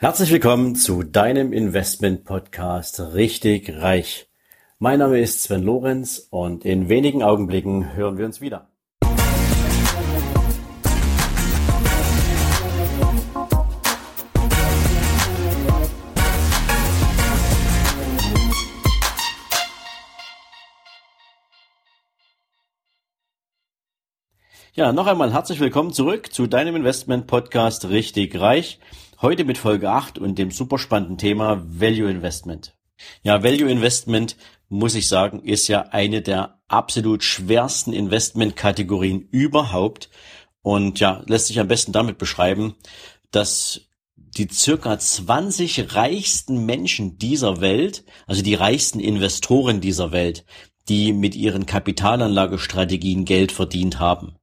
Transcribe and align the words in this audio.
Herzlich 0.00 0.30
willkommen 0.30 0.76
zu 0.76 1.02
deinem 1.02 1.52
Investment 1.52 2.24
Podcast 2.24 3.00
Richtig 3.00 3.68
Reich. 3.68 4.28
Mein 4.78 5.00
Name 5.00 5.18
ist 5.18 5.42
Sven 5.42 5.64
Lorenz 5.64 6.28
und 6.30 6.64
in 6.64 6.88
wenigen 6.88 7.24
Augenblicken 7.24 7.96
hören 7.96 8.16
wir 8.16 8.24
uns 8.24 8.40
wieder. 8.40 8.68
Ja, 24.74 24.92
noch 24.92 25.08
einmal 25.08 25.32
herzlich 25.32 25.58
willkommen 25.58 25.92
zurück 25.92 26.32
zu 26.32 26.46
deinem 26.46 26.76
Investment 26.76 27.26
Podcast 27.26 27.88
Richtig 27.88 28.38
Reich. 28.38 28.78
Heute 29.20 29.44
mit 29.44 29.58
Folge 29.58 29.90
8 29.90 30.20
und 30.20 30.38
dem 30.38 30.52
super 30.52 30.78
spannenden 30.78 31.18
Thema 31.18 31.60
Value 31.66 32.08
Investment. 32.08 32.76
Ja, 33.24 33.42
Value 33.42 33.68
Investment, 33.68 34.36
muss 34.68 34.94
ich 34.94 35.08
sagen, 35.08 35.42
ist 35.42 35.66
ja 35.66 35.86
eine 35.90 36.22
der 36.22 36.60
absolut 36.68 37.24
schwersten 37.24 37.92
Investmentkategorien 37.92 39.22
überhaupt. 39.32 40.08
Und 40.62 41.00
ja, 41.00 41.24
lässt 41.26 41.48
sich 41.48 41.58
am 41.58 41.66
besten 41.66 41.90
damit 41.90 42.18
beschreiben, 42.18 42.76
dass 43.32 43.88
die 44.14 44.46
circa 44.52 44.96
20 44.96 45.96
reichsten 45.96 46.64
Menschen 46.64 47.18
dieser 47.18 47.60
Welt, 47.60 48.04
also 48.28 48.42
die 48.42 48.54
reichsten 48.54 49.00
Investoren 49.00 49.80
dieser 49.80 50.12
Welt, 50.12 50.44
die 50.88 51.12
mit 51.12 51.34
ihren 51.34 51.66
Kapitalanlagestrategien 51.66 53.24
Geld 53.24 53.50
verdient 53.50 53.98
haben. 53.98 54.36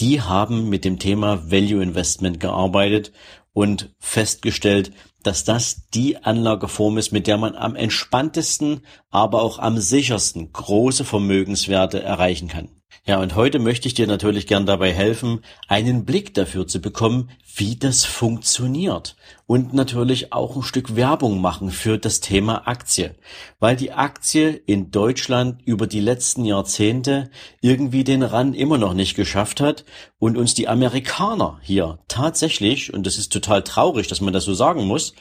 Die 0.00 0.22
haben 0.22 0.70
mit 0.70 0.86
dem 0.86 0.98
Thema 0.98 1.50
Value 1.50 1.82
Investment 1.82 2.40
gearbeitet 2.40 3.12
und 3.56 3.88
festgestellt, 3.98 4.92
dass 5.22 5.44
das 5.44 5.88
die 5.94 6.18
Anlageform 6.22 6.98
ist, 6.98 7.10
mit 7.10 7.26
der 7.26 7.38
man 7.38 7.54
am 7.54 7.74
entspanntesten, 7.74 8.82
aber 9.08 9.40
auch 9.40 9.58
am 9.58 9.78
sichersten 9.78 10.52
große 10.52 11.06
Vermögenswerte 11.06 12.02
erreichen 12.02 12.48
kann. 12.48 12.68
Ja, 13.04 13.20
und 13.20 13.34
heute 13.36 13.58
möchte 13.58 13.86
ich 13.86 13.94
dir 13.94 14.06
natürlich 14.06 14.46
gern 14.46 14.66
dabei 14.66 14.92
helfen, 14.92 15.40
einen 15.68 16.04
Blick 16.04 16.34
dafür 16.34 16.66
zu 16.66 16.80
bekommen, 16.80 17.30
wie 17.54 17.76
das 17.76 18.04
funktioniert. 18.04 19.16
Und 19.46 19.72
natürlich 19.72 20.32
auch 20.32 20.56
ein 20.56 20.62
Stück 20.62 20.96
Werbung 20.96 21.40
machen 21.40 21.70
für 21.70 21.98
das 21.98 22.20
Thema 22.20 22.66
Aktie. 22.66 23.14
Weil 23.60 23.76
die 23.76 23.92
Aktie 23.92 24.50
in 24.50 24.90
Deutschland 24.90 25.62
über 25.64 25.86
die 25.86 26.00
letzten 26.00 26.44
Jahrzehnte 26.44 27.30
irgendwie 27.60 28.04
den 28.04 28.22
Run 28.22 28.54
immer 28.54 28.78
noch 28.78 28.94
nicht 28.94 29.14
geschafft 29.14 29.60
hat 29.60 29.84
und 30.18 30.36
uns 30.36 30.54
die 30.54 30.68
Amerikaner 30.68 31.60
hier 31.62 32.00
tatsächlich, 32.08 32.92
und 32.92 33.06
das 33.06 33.18
ist 33.18 33.32
total 33.32 33.62
traurig, 33.62 34.08
dass 34.08 34.20
man 34.20 34.32
das 34.32 34.44
so 34.44 34.54
sagen 34.54 34.86
muss, 34.86 35.14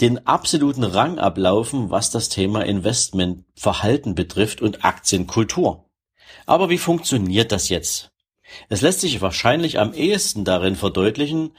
den 0.00 0.26
absoluten 0.26 0.84
Rang 0.84 1.18
ablaufen, 1.18 1.90
was 1.90 2.10
das 2.10 2.28
Thema 2.28 2.62
Investmentverhalten 2.62 4.14
betrifft 4.14 4.60
und 4.60 4.84
Aktienkultur. 4.84 5.85
Aber 6.44 6.68
wie 6.68 6.78
funktioniert 6.78 7.52
das 7.52 7.68
jetzt? 7.68 8.10
Es 8.68 8.80
lässt 8.80 9.00
sich 9.00 9.20
wahrscheinlich 9.20 9.78
am 9.78 9.92
ehesten 9.94 10.44
darin 10.44 10.76
verdeutlichen, 10.76 11.52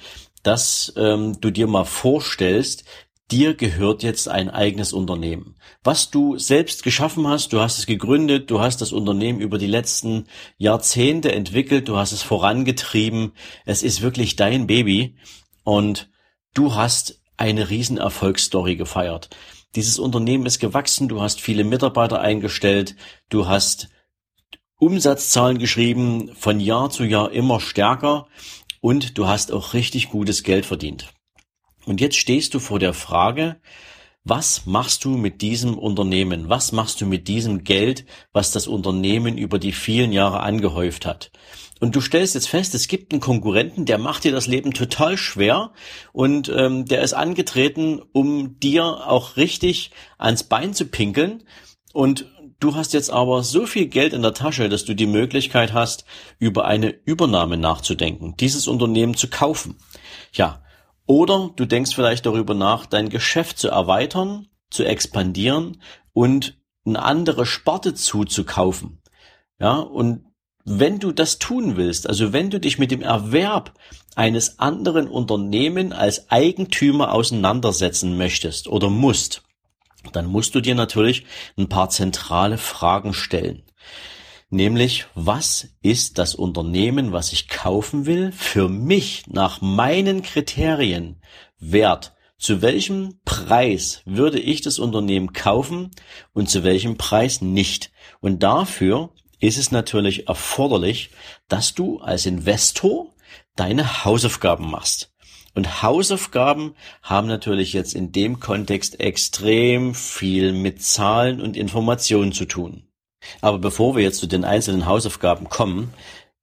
dass 0.44 0.94
ähm, 0.96 1.42
du 1.42 1.52
dir 1.52 1.68
mal 1.68 1.84
vorstellst, 1.84 2.86
dir 3.32 3.56
gehört 3.56 4.04
jetzt 4.04 4.30
ein 4.30 4.50
eigenes 4.50 4.94
Unternehmen. 4.94 5.56
Was 5.84 6.10
du 6.12 6.38
selbst 6.38 6.84
geschaffen 6.84 7.28
hast, 7.28 7.52
du 7.52 7.60
hast 7.60 7.78
es 7.78 7.86
gegründet, 7.86 8.50
du 8.50 8.62
hast 8.62 8.80
das 8.80 8.94
Unternehmen 8.94 9.42
über 9.42 9.58
die 9.58 9.68
letzten 9.68 10.28
Jahrzehnte 10.58 11.34
entwickelt, 11.34 11.90
du 11.90 11.98
hast 11.98 12.14
es 12.14 12.22
vorangetrieben, 12.22 13.34
es 13.66 13.84
ist 13.84 14.02
wirklich 14.02 14.38
dein 14.38 14.68
Baby 14.68 15.18
und 15.64 16.10
du 16.54 16.76
hast 16.76 17.22
eine 17.36 17.70
riesen 17.70 17.98
Erfolgsstory 17.98 18.78
gefeiert. 18.78 19.30
Dieses 19.76 20.00
Unternehmen 20.00 20.46
ist 20.46 20.60
gewachsen, 20.60 21.10
du 21.10 21.22
hast 21.22 21.42
viele 21.42 21.66
Mitarbeiter 21.66 22.22
eingestellt, 22.22 22.96
du 23.30 23.48
hast 23.48 23.90
Umsatzzahlen 24.80 25.58
geschrieben, 25.58 26.32
von 26.36 26.60
Jahr 26.60 26.90
zu 26.90 27.04
Jahr 27.04 27.32
immer 27.32 27.60
stärker 27.60 28.28
und 28.80 29.18
du 29.18 29.28
hast 29.28 29.52
auch 29.52 29.74
richtig 29.74 30.10
gutes 30.10 30.44
Geld 30.44 30.66
verdient. 30.66 31.14
Und 31.86 32.00
jetzt 32.00 32.18
stehst 32.18 32.54
du 32.54 32.60
vor 32.60 32.78
der 32.78 32.94
Frage, 32.94 33.60
was 34.24 34.66
machst 34.66 35.06
du 35.06 35.12
mit 35.12 35.42
diesem 35.42 35.78
Unternehmen? 35.78 36.50
Was 36.50 36.74
machst 36.74 37.00
du 37.00 37.06
mit 37.06 37.28
diesem 37.28 37.64
Geld, 37.64 38.06
was 38.34 38.52
das 38.52 38.68
Unternehmen 38.68 39.38
über 39.38 39.58
die 39.58 39.72
vielen 39.72 40.12
Jahre 40.12 40.42
angehäuft 40.42 41.06
hat? 41.06 41.32
Und 41.80 41.96
du 41.96 42.02
stellst 42.02 42.36
jetzt 42.36 42.50
fest, 42.50 42.76
es 42.76 42.88
gibt 42.88 43.14
einen 43.14 43.22
Konkurrenten, 43.22 43.86
der 43.86 43.98
macht 43.98 44.26
dir 44.26 44.32
das 44.32 44.48
Leben 44.48 44.74
total 44.74 45.18
schwer 45.18 45.72
und 46.12 46.52
ähm, 46.56 46.86
der 46.86 47.02
ist 47.02 47.14
angetreten, 47.14 48.02
um 48.12 48.60
dir 48.60 48.84
auch 48.84 49.38
richtig 49.38 49.92
ans 50.18 50.44
Bein 50.44 50.74
zu 50.74 50.86
pinkeln. 50.86 51.44
Und 51.94 52.32
Du 52.60 52.76
hast 52.76 52.94
jetzt 52.94 53.12
aber 53.12 53.44
so 53.44 53.68
viel 53.68 53.86
Geld 53.86 54.14
in 54.14 54.24
der 54.24 54.34
Tasche, 54.34 54.68
dass 54.68 54.84
du 54.84 54.96
die 54.96 55.06
Möglichkeit 55.06 55.74
hast, 55.74 56.06
über 56.40 56.66
eine 56.66 56.90
Übernahme 56.90 57.56
nachzudenken, 57.56 58.36
dieses 58.38 58.68
Unternehmen 58.68 59.16
zu 59.16 59.30
kaufen. 59.30 59.78
Ja, 60.32 60.64
oder 61.06 61.52
du 61.56 61.66
denkst 61.66 61.94
vielleicht 61.94 62.26
darüber 62.26 62.56
nach, 62.56 62.88
dein 62.88 63.10
Geschäft 63.10 63.60
zu 63.60 63.70
erweitern, 63.70 64.48
zu 64.72 64.84
expandieren 64.84 65.82
und 66.14 66.58
eine 66.84 67.04
andere 67.04 67.46
Sparte 67.46 67.94
zuzukaufen. 67.94 69.02
Ja, 69.60 69.76
und 69.78 70.26
wenn 70.66 71.00
du 71.00 71.12
das 71.12 71.38
tun 71.40 71.78
willst, 71.78 72.10
also 72.10 72.34
wenn 72.34 72.50
du 72.50 72.60
dich 72.60 72.80
mit 72.80 72.92
dem 72.92 73.02
Erwerb 73.02 73.74
eines 74.16 74.60
anderen 74.60 75.08
Unternehmen 75.08 75.94
als 75.94 76.30
Eigentümer 76.30 77.14
auseinandersetzen 77.14 78.18
möchtest 78.18 78.68
oder 78.68 78.90
musst, 78.90 79.44
dann 80.12 80.26
musst 80.26 80.56
du 80.56 80.62
dir 80.62 80.76
natürlich 80.76 81.26
ein 81.58 81.70
paar 81.70 81.90
zentrale 81.90 82.58
Fragen 82.58 83.14
stellen. 83.14 83.64
Nämlich, 84.50 85.08
was 85.14 85.68
ist 85.82 86.18
das 86.18 86.34
Unternehmen, 86.34 87.12
was 87.12 87.34
ich 87.34 87.50
kaufen 87.50 88.06
will, 88.06 88.32
für 88.32 88.70
mich 88.70 89.28
nach 89.28 89.60
meinen 89.60 90.22
Kriterien 90.22 91.22
wert? 91.60 92.14
Zu 92.38 92.62
welchem 92.62 93.20
Preis 93.26 94.04
würde 94.06 94.40
ich 94.40 94.62
das 94.62 94.80
Unternehmen 94.80 95.34
kaufen 95.34 95.92
und 96.34 96.50
zu 96.50 96.64
welchem 96.64 96.96
Preis 96.98 97.42
nicht? 97.42 97.92
Und 98.22 98.44
dafür 98.44 99.10
ist 99.40 99.58
es 99.58 99.72
natürlich 99.72 100.28
erforderlich, 100.28 101.10
dass 101.50 101.74
du 101.74 102.00
als 102.00 102.26
Investor 102.26 103.08
deine 103.56 104.06
Hausaufgaben 104.06 104.70
machst. 104.70 105.12
Und 105.58 105.82
Hausaufgaben 105.82 106.76
haben 107.02 107.26
natürlich 107.26 107.74
jetzt 107.74 107.96
in 107.96 108.12
dem 108.12 108.40
Kontext 108.40 109.00
extrem 109.00 109.96
viel 109.96 110.54
mit 110.54 110.84
Zahlen 110.84 111.42
und 111.42 111.58
Informationen 111.58 112.32
zu 112.32 112.46
tun. 112.46 112.84
Aber 113.42 113.58
bevor 113.58 113.96
wir 113.96 114.04
jetzt 114.04 114.20
zu 114.20 114.28
den 114.28 114.46
einzelnen 114.46 114.86
Hausaufgaben 114.86 115.50
kommen, 115.50 115.96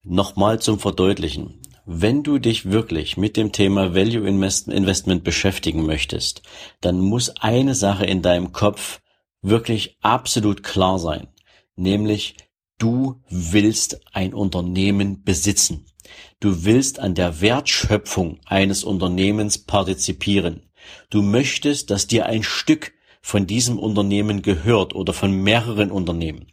nochmal 0.02 0.60
zum 0.60 0.80
Verdeutlichen. 0.80 1.62
Wenn 1.86 2.24
du 2.24 2.40
dich 2.40 2.72
wirklich 2.72 3.16
mit 3.16 3.36
dem 3.36 3.52
Thema 3.52 3.94
Value 3.94 4.26
Investment 4.26 5.22
beschäftigen 5.22 5.86
möchtest, 5.86 6.42
dann 6.80 6.98
muss 6.98 7.36
eine 7.36 7.76
Sache 7.76 8.06
in 8.06 8.20
deinem 8.20 8.50
Kopf 8.50 9.00
wirklich 9.42 9.96
absolut 10.00 10.64
klar 10.64 10.98
sein. 10.98 11.28
Nämlich, 11.76 12.34
du 12.78 13.22
willst 13.30 14.00
ein 14.12 14.34
Unternehmen 14.34 15.22
besitzen. 15.22 15.86
Du 16.40 16.64
willst 16.64 16.98
an 16.98 17.14
der 17.14 17.40
Wertschöpfung 17.40 18.38
eines 18.44 18.84
Unternehmens 18.84 19.58
partizipieren. 19.58 20.62
Du 21.10 21.22
möchtest, 21.22 21.90
dass 21.90 22.06
dir 22.06 22.26
ein 22.26 22.42
Stück 22.42 22.92
von 23.22 23.46
diesem 23.46 23.78
Unternehmen 23.78 24.42
gehört 24.42 24.94
oder 24.94 25.14
von 25.14 25.32
mehreren 25.32 25.90
Unternehmen. 25.90 26.48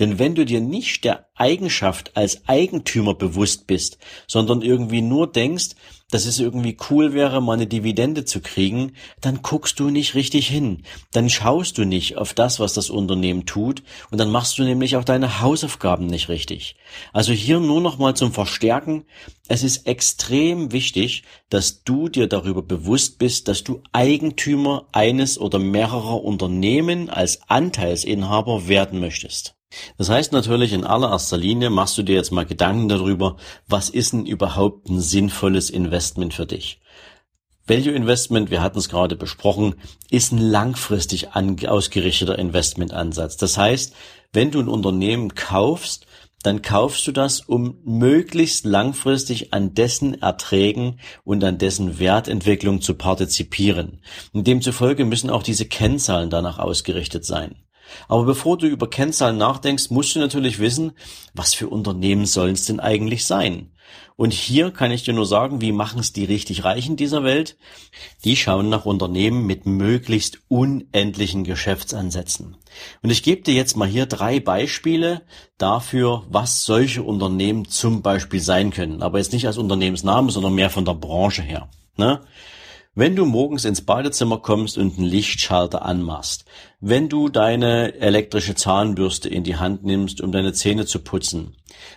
Denn 0.00 0.18
wenn 0.18 0.34
du 0.34 0.44
dir 0.44 0.60
nicht 0.60 1.04
der 1.04 1.28
Eigenschaft 1.36 2.16
als 2.16 2.48
Eigentümer 2.48 3.14
bewusst 3.14 3.68
bist, 3.68 3.98
sondern 4.26 4.62
irgendwie 4.62 5.00
nur 5.00 5.30
denkst, 5.30 5.76
dass 6.10 6.24
es 6.24 6.40
irgendwie 6.40 6.76
cool 6.88 7.12
wäre, 7.12 7.42
mal 7.42 7.54
eine 7.54 7.66
Dividende 7.66 8.24
zu 8.24 8.40
kriegen, 8.40 8.92
dann 9.20 9.42
guckst 9.42 9.78
du 9.78 9.90
nicht 9.90 10.14
richtig 10.14 10.48
hin. 10.48 10.84
Dann 11.12 11.28
schaust 11.28 11.76
du 11.76 11.84
nicht 11.84 12.16
auf 12.16 12.32
das, 12.32 12.60
was 12.60 12.72
das 12.72 12.88
Unternehmen 12.88 13.44
tut 13.44 13.82
und 14.10 14.18
dann 14.18 14.30
machst 14.30 14.58
du 14.58 14.62
nämlich 14.62 14.96
auch 14.96 15.04
deine 15.04 15.40
Hausaufgaben 15.40 16.06
nicht 16.06 16.28
richtig. 16.28 16.76
Also 17.12 17.32
hier 17.32 17.60
nur 17.60 17.80
noch 17.80 17.98
mal 17.98 18.14
zum 18.14 18.32
Verstärken. 18.32 19.04
Es 19.48 19.62
ist 19.62 19.86
extrem 19.86 20.72
wichtig, 20.72 21.24
dass 21.50 21.84
du 21.84 22.08
dir 22.08 22.26
darüber 22.26 22.62
bewusst 22.62 23.18
bist, 23.18 23.48
dass 23.48 23.62
du 23.62 23.82
Eigentümer 23.92 24.86
eines 24.92 25.38
oder 25.38 25.58
mehrerer 25.58 26.24
Unternehmen 26.24 27.10
als 27.10 27.48
Anteilsinhaber 27.48 28.68
werden 28.68 29.00
möchtest. 29.00 29.57
Das 29.96 30.08
heißt 30.08 30.32
natürlich 30.32 30.72
in 30.72 30.84
allererster 30.84 31.36
Linie 31.36 31.70
machst 31.70 31.98
du 31.98 32.02
dir 32.02 32.14
jetzt 32.14 32.32
mal 32.32 32.46
Gedanken 32.46 32.88
darüber, 32.88 33.36
was 33.66 33.90
ist 33.90 34.12
denn 34.12 34.26
überhaupt 34.26 34.88
ein 34.88 35.00
sinnvolles 35.00 35.70
Investment 35.70 36.34
für 36.34 36.46
dich? 36.46 36.80
Value 37.66 37.92
Investment, 37.92 38.50
wir 38.50 38.62
hatten 38.62 38.78
es 38.78 38.88
gerade 38.88 39.14
besprochen, 39.14 39.74
ist 40.10 40.32
ein 40.32 40.38
langfristig 40.38 41.28
ausgerichteter 41.34 42.38
Investmentansatz. 42.38 43.36
Das 43.36 43.58
heißt, 43.58 43.94
wenn 44.32 44.50
du 44.50 44.60
ein 44.60 44.68
Unternehmen 44.68 45.34
kaufst, 45.34 46.06
dann 46.42 46.62
kaufst 46.62 47.06
du 47.06 47.12
das, 47.12 47.40
um 47.40 47.78
möglichst 47.84 48.64
langfristig 48.64 49.52
an 49.52 49.74
dessen 49.74 50.22
Erträgen 50.22 51.00
und 51.24 51.42
an 51.44 51.58
dessen 51.58 51.98
Wertentwicklung 51.98 52.80
zu 52.80 52.94
partizipieren. 52.94 54.00
Und 54.32 54.46
demzufolge 54.46 55.04
müssen 55.04 55.30
auch 55.30 55.42
diese 55.42 55.66
Kennzahlen 55.66 56.30
danach 56.30 56.58
ausgerichtet 56.58 57.26
sein. 57.26 57.56
Aber 58.08 58.24
bevor 58.24 58.58
du 58.58 58.66
über 58.66 58.88
Kennzahlen 58.88 59.38
nachdenkst, 59.38 59.90
musst 59.90 60.14
du 60.14 60.18
natürlich 60.18 60.58
wissen, 60.58 60.92
was 61.34 61.54
für 61.54 61.68
Unternehmen 61.68 62.26
sollen 62.26 62.54
es 62.54 62.64
denn 62.64 62.80
eigentlich 62.80 63.26
sein? 63.26 63.70
Und 64.16 64.32
hier 64.32 64.72
kann 64.72 64.90
ich 64.90 65.04
dir 65.04 65.14
nur 65.14 65.26
sagen, 65.26 65.60
wie 65.60 65.70
machen 65.70 66.00
es 66.00 66.12
die 66.12 66.24
richtig 66.24 66.64
Reichen 66.64 66.96
dieser 66.96 67.22
Welt? 67.22 67.56
Die 68.24 68.34
schauen 68.34 68.68
nach 68.68 68.84
Unternehmen 68.84 69.46
mit 69.46 69.64
möglichst 69.64 70.40
unendlichen 70.48 71.44
Geschäftsansätzen. 71.44 72.56
Und 73.00 73.10
ich 73.10 73.22
gebe 73.22 73.42
dir 73.42 73.54
jetzt 73.54 73.76
mal 73.76 73.86
hier 73.86 74.06
drei 74.06 74.40
Beispiele 74.40 75.22
dafür, 75.56 76.24
was 76.28 76.64
solche 76.64 77.04
Unternehmen 77.04 77.66
zum 77.66 78.02
Beispiel 78.02 78.40
sein 78.40 78.70
können. 78.70 79.02
Aber 79.02 79.18
jetzt 79.18 79.32
nicht 79.32 79.46
als 79.46 79.56
Unternehmensname, 79.56 80.32
sondern 80.32 80.54
mehr 80.54 80.70
von 80.70 80.84
der 80.84 80.94
Branche 80.94 81.42
her. 81.42 81.68
Ne? 81.96 82.20
Wenn 82.98 83.14
du 83.14 83.26
morgens 83.26 83.64
ins 83.64 83.82
Badezimmer 83.82 84.38
kommst 84.38 84.76
und 84.76 84.98
einen 84.98 85.06
Lichtschalter 85.06 85.84
anmachst, 85.84 86.44
wenn 86.80 87.08
du 87.08 87.28
deine 87.28 87.94
elektrische 87.94 88.56
Zahnbürste 88.56 89.28
in 89.28 89.44
die 89.44 89.54
Hand 89.54 89.84
nimmst, 89.84 90.20
um 90.20 90.32
deine 90.32 90.52
Zähne 90.52 90.84
zu 90.84 90.98
putzen, 90.98 91.54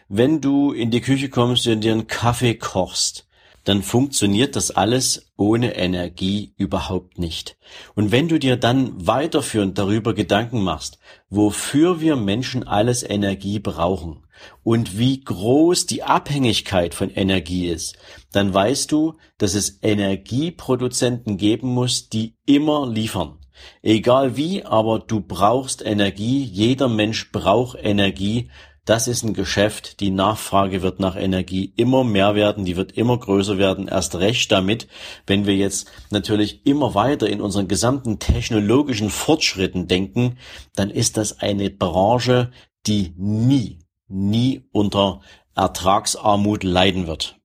wenn 0.10 0.42
du 0.42 0.74
in 0.74 0.92
die 0.92 1.02
Küche 1.02 1.30
kommst 1.30 1.66
und 1.66 1.82
dir 1.82 1.94
einen 1.94 2.06
Kaffee 2.06 2.54
kochst, 2.54 3.26
dann 3.64 3.82
funktioniert 3.82 4.56
das 4.56 4.70
alles 4.70 5.26
ohne 5.38 5.76
Energie 5.76 6.54
überhaupt 6.58 7.18
nicht. 7.18 7.58
Und 7.96 8.12
wenn 8.12 8.28
du 8.28 8.38
dir 8.38 8.56
dann 8.56 8.94
weiterführend 9.08 9.80
darüber 9.80 10.14
Gedanken 10.14 10.62
machst, 10.62 11.00
wofür 11.32 12.00
wir 12.00 12.16
Menschen 12.16 12.68
alles 12.68 13.02
Energie 13.02 13.58
brauchen 13.58 14.22
und 14.64 14.98
wie 14.98 15.22
groß 15.22 15.86
die 15.86 16.04
Abhängigkeit 16.04 16.94
von 16.94 17.10
Energie 17.10 17.68
ist, 17.68 17.98
dann 18.32 18.54
weißt 18.54 18.92
du, 18.92 19.18
dass 19.38 19.56
es 19.56 19.80
Energieproduzenten 19.82 21.38
geben 21.38 21.70
muss, 21.70 22.10
die 22.10 22.36
immer 22.46 22.88
liefern. 22.88 23.40
Egal 23.82 24.38
wie, 24.38 24.64
aber 24.64 25.00
du 25.00 25.22
brauchst 25.22 25.86
Energie, 25.86 26.44
jeder 26.44 26.88
Mensch 26.88 27.32
braucht 27.32 27.78
Energie. 27.82 28.50
Das 28.86 29.08
ist 29.08 29.24
ein 29.24 29.36
Geschäft, 29.36 30.00
die 30.00 30.10
Nachfrage 30.10 30.82
wird 30.82 31.00
nach 31.00 31.16
Energie 31.16 31.72
immer 31.76 32.04
mehr 32.04 32.34
werden, 32.34 32.66
die 32.66 32.76
wird 32.76 32.94
immer 32.94 33.18
größer 33.20 33.60
werden, 33.60 33.88
erst 33.88 34.16
recht 34.16 34.52
damit, 34.52 34.88
wenn 35.28 35.46
wir 35.46 35.56
jetzt 35.56 35.92
natürlich 36.10 36.66
immer 36.66 36.96
weiter 36.96 37.30
in 37.30 37.42
unseren 37.42 37.68
gesamten 37.68 38.18
technologischen 38.18 39.12
Fortschritten 39.12 39.88
denken, 39.88 40.40
dann 40.76 40.90
ist 40.90 41.18
das 41.18 41.40
eine 41.40 41.70
Branche, 41.70 42.52
die 42.88 43.14
nie, 43.18 43.81
nie 44.12 44.64
unter 44.72 45.22
Ertragsarmut 45.56 46.64
leiden 46.64 47.08
wird. 47.08 47.40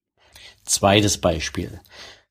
Zweites 0.64 1.18
Beispiel. 1.18 1.80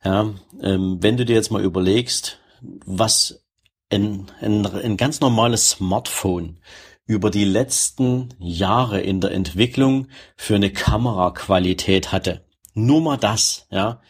Ja, 0.04 0.34
ähm, 0.62 0.98
wenn 1.02 1.18
du 1.18 1.26
dir 1.26 1.36
jetzt 1.36 1.52
mal 1.52 1.64
überlegst, 1.64 2.40
was 2.86 3.44
ein, 3.90 4.28
ein, 4.42 4.66
ein 4.66 4.98
ganz 4.98 5.20
normales 5.20 5.72
Smartphone 5.72 6.60
über 7.08 7.30
die 7.30 7.46
letzten 7.46 8.30
Jahre 8.40 9.02
in 9.02 9.22
der 9.22 9.32
Entwicklung 9.32 10.08
für 10.36 10.56
eine 10.56 10.72
Kameraqualität 10.72 12.12
hatte. 12.12 12.46
Nur 12.74 13.02
mal 13.02 13.18
das, 13.18 13.68
ja. 13.72 14.02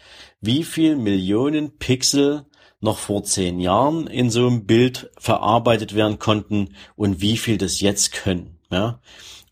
Wie 0.41 0.63
viel 0.63 0.95
Millionen 0.95 1.77
Pixel 1.77 2.45
noch 2.79 2.97
vor 2.97 3.23
zehn 3.23 3.59
Jahren 3.59 4.07
in 4.07 4.29
so 4.29 4.47
einem 4.47 4.65
Bild 4.65 5.11
verarbeitet 5.17 5.95
werden 5.95 6.19
konnten 6.19 6.75
und 6.95 7.21
wie 7.21 7.37
viel 7.37 7.57
das 7.57 7.81
jetzt 7.81 8.11
können, 8.11 8.59
ja. 8.69 9.01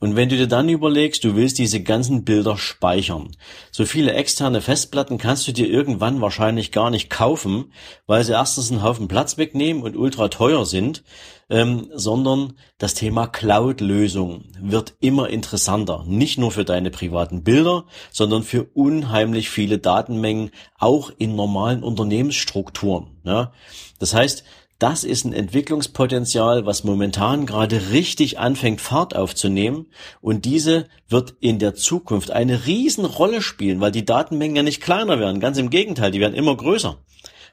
Und 0.04 0.18
wenn 0.18 0.28
du 0.28 0.36
dir 0.36 0.48
dann 0.48 0.68
überlegst, 0.68 1.24
du 1.24 1.38
willst 1.38 1.60
diese 1.60 1.82
ganzen 1.82 2.26
Bilder 2.26 2.58
speichern, 2.58 3.32
so 3.72 3.86
viele 3.86 4.12
externe 4.12 4.60
Festplatten 4.60 5.18
kannst 5.18 5.48
du 5.48 5.54
dir 5.54 5.70
irgendwann 5.70 6.20
wahrscheinlich 6.20 6.74
gar 6.74 6.90
nicht 6.90 7.10
kaufen, 7.10 7.72
weil 8.06 8.22
sie 8.26 8.34
erstens 8.34 8.70
einen 8.70 8.84
Haufen 8.84 9.08
Platz 9.08 9.38
wegnehmen 9.38 9.82
und 9.82 9.96
ultra 9.96 10.28
teuer 10.28 10.66
sind, 10.66 11.06
ähm, 11.50 11.88
sondern 11.94 12.58
das 12.80 12.96
Thema 12.96 13.28
Cloud-Lösung 13.28 14.44
wird 14.60 14.96
immer 15.00 15.30
interessanter. 15.30 16.04
Nicht 16.06 16.38
nur 16.38 16.52
für 16.52 16.66
deine 16.66 16.90
privaten 16.90 17.46
Bilder, 17.46 17.86
sondern 18.12 18.44
für 18.44 18.66
unheimlich 18.74 19.50
viele 19.50 19.78
Datenmengen, 19.78 20.52
auch 20.78 21.14
in 21.18 21.38
normalen 21.38 21.82
Unternehmensstrukturen. 21.82 23.22
Ja? 23.24 23.54
Das 24.00 24.14
heißt, 24.14 24.44
das 24.84 25.06
ist 25.06 25.24
ein 25.24 25.32
Entwicklungspotenzial, 25.32 26.66
was 26.66 26.84
momentan 26.84 27.46
gerade 27.46 27.92
richtig 27.92 28.38
anfängt 28.38 28.82
Fahrt 28.82 29.16
aufzunehmen 29.16 29.86
und 30.20 30.44
diese 30.44 30.90
wird 31.08 31.36
in 31.40 31.58
der 31.58 31.74
Zukunft 31.74 32.32
eine 32.32 32.66
Riesenrolle 32.66 33.42
spielen, 33.42 33.80
weil 33.80 33.94
die 33.94 34.04
Datenmengen 34.04 34.58
ja 34.58 34.62
nicht 34.62 34.82
kleiner 34.82 35.22
werden, 35.22 35.40
ganz 35.40 35.58
im 35.58 35.70
Gegenteil, 35.70 36.12
die 36.12 36.20
werden 36.20 36.34
immer 36.34 36.58
größer. 36.58 36.98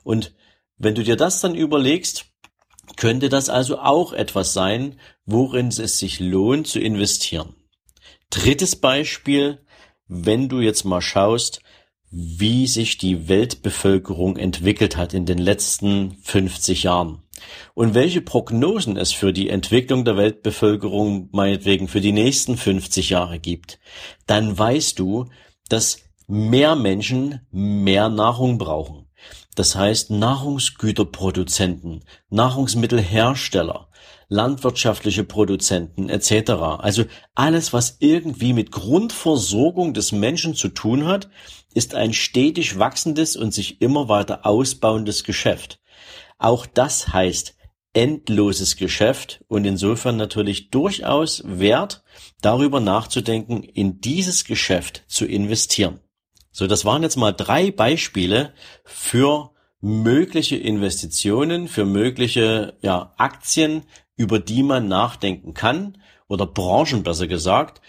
Und 0.02 0.34
wenn 0.76 0.96
du 0.96 1.04
dir 1.04 1.14
das 1.14 1.40
dann 1.40 1.54
überlegst, 1.54 2.24
könnte 2.96 3.28
das 3.28 3.48
also 3.48 3.78
auch 3.78 4.12
etwas 4.12 4.52
sein, 4.52 4.98
worin 5.24 5.68
es 5.68 6.00
sich 6.00 6.18
lohnt 6.18 6.66
zu 6.66 6.80
investieren. 6.80 7.54
Drittes 8.30 8.74
Beispiel, 8.74 9.64
wenn 10.08 10.48
du 10.48 10.58
jetzt 10.58 10.82
mal 10.82 11.00
schaust, 11.00 11.62
wie 12.10 12.66
sich 12.66 12.98
die 12.98 13.28
Weltbevölkerung 13.28 14.36
entwickelt 14.36 14.96
hat 14.96 15.14
in 15.14 15.26
den 15.26 15.38
letzten 15.38 16.16
50 16.22 16.82
Jahren 16.82 17.22
und 17.74 17.94
welche 17.94 18.20
Prognosen 18.20 18.96
es 18.96 19.12
für 19.12 19.32
die 19.32 19.48
Entwicklung 19.48 20.04
der 20.04 20.16
Weltbevölkerung 20.16 21.28
meinetwegen 21.32 21.88
für 21.88 22.00
die 22.00 22.12
nächsten 22.12 22.56
50 22.56 23.10
Jahre 23.10 23.38
gibt, 23.38 23.78
dann 24.26 24.58
weißt 24.58 24.98
du, 24.98 25.26
dass 25.68 25.98
mehr 26.26 26.76
Menschen 26.76 27.40
mehr 27.50 28.08
Nahrung 28.08 28.58
brauchen. 28.58 29.06
Das 29.54 29.74
heißt 29.74 30.10
Nahrungsgüterproduzenten, 30.10 32.04
Nahrungsmittelhersteller, 32.30 33.88
landwirtschaftliche 34.30 35.24
Produzenten 35.24 36.08
etc. 36.08 36.52
Also 36.78 37.04
alles, 37.34 37.74
was 37.74 37.96
irgendwie 37.98 38.54
mit 38.54 38.70
Grundversorgung 38.70 39.92
des 39.92 40.12
Menschen 40.12 40.54
zu 40.54 40.68
tun 40.68 41.06
hat, 41.06 41.28
ist 41.74 41.94
ein 41.94 42.14
stetig 42.14 42.78
wachsendes 42.78 43.36
und 43.36 43.52
sich 43.52 43.82
immer 43.82 44.08
weiter 44.08 44.46
ausbauendes 44.46 45.24
Geschäft. 45.24 45.80
Auch 46.38 46.64
das 46.64 47.12
heißt 47.12 47.54
endloses 47.92 48.76
Geschäft 48.76 49.44
und 49.48 49.64
insofern 49.64 50.16
natürlich 50.16 50.70
durchaus 50.70 51.42
wert, 51.44 52.04
darüber 52.40 52.78
nachzudenken, 52.80 53.64
in 53.64 54.00
dieses 54.00 54.44
Geschäft 54.44 55.02
zu 55.08 55.26
investieren. 55.26 56.00
So, 56.52 56.68
das 56.68 56.84
waren 56.84 57.02
jetzt 57.02 57.16
mal 57.16 57.32
drei 57.32 57.72
Beispiele 57.72 58.54
für 58.84 59.50
mögliche 59.80 60.56
Investitionen, 60.56 61.68
für 61.68 61.84
mögliche 61.84 62.78
ja, 62.82 63.14
Aktien, 63.16 63.84
über 64.20 64.38
die 64.38 64.62
man 64.62 64.86
nachdenken 64.86 65.54
kann 65.54 65.96
oder 66.28 66.44
Branchen 66.44 67.02
besser 67.02 67.26
gesagt. 67.26 67.80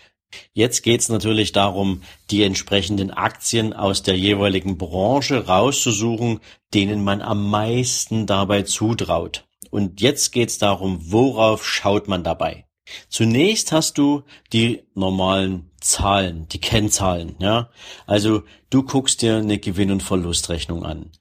Jetzt 0.53 0.81
geht's 0.81 1.09
natürlich 1.09 1.51
darum, 1.51 2.03
die 2.29 2.43
entsprechenden 2.43 3.11
Aktien 3.11 3.73
aus 3.73 4.01
der 4.01 4.17
jeweiligen 4.17 4.77
Branche 4.77 5.45
rauszusuchen, 5.45 6.39
denen 6.73 7.03
man 7.03 7.21
am 7.21 7.49
meisten 7.49 8.27
dabei 8.27 8.61
zutraut. 8.61 9.45
Und 9.71 9.99
jetzt 9.99 10.31
geht's 10.31 10.57
darum, 10.57 11.11
worauf 11.11 11.67
schaut 11.67 12.07
man 12.07 12.23
dabei? 12.23 12.65
Zunächst 13.09 13.73
hast 13.73 13.97
du 13.97 14.23
die 14.53 14.83
normalen 14.95 15.69
Zahlen, 15.81 16.47
die 16.47 16.61
Kennzahlen, 16.61 17.35
ja. 17.39 17.69
Also 18.07 18.43
du 18.69 18.83
guckst 18.83 19.21
dir 19.21 19.35
eine 19.35 19.59
Gewinn- 19.59 19.91
und 19.91 20.01
Verlustrechnung 20.01 20.85
an. 20.85 21.11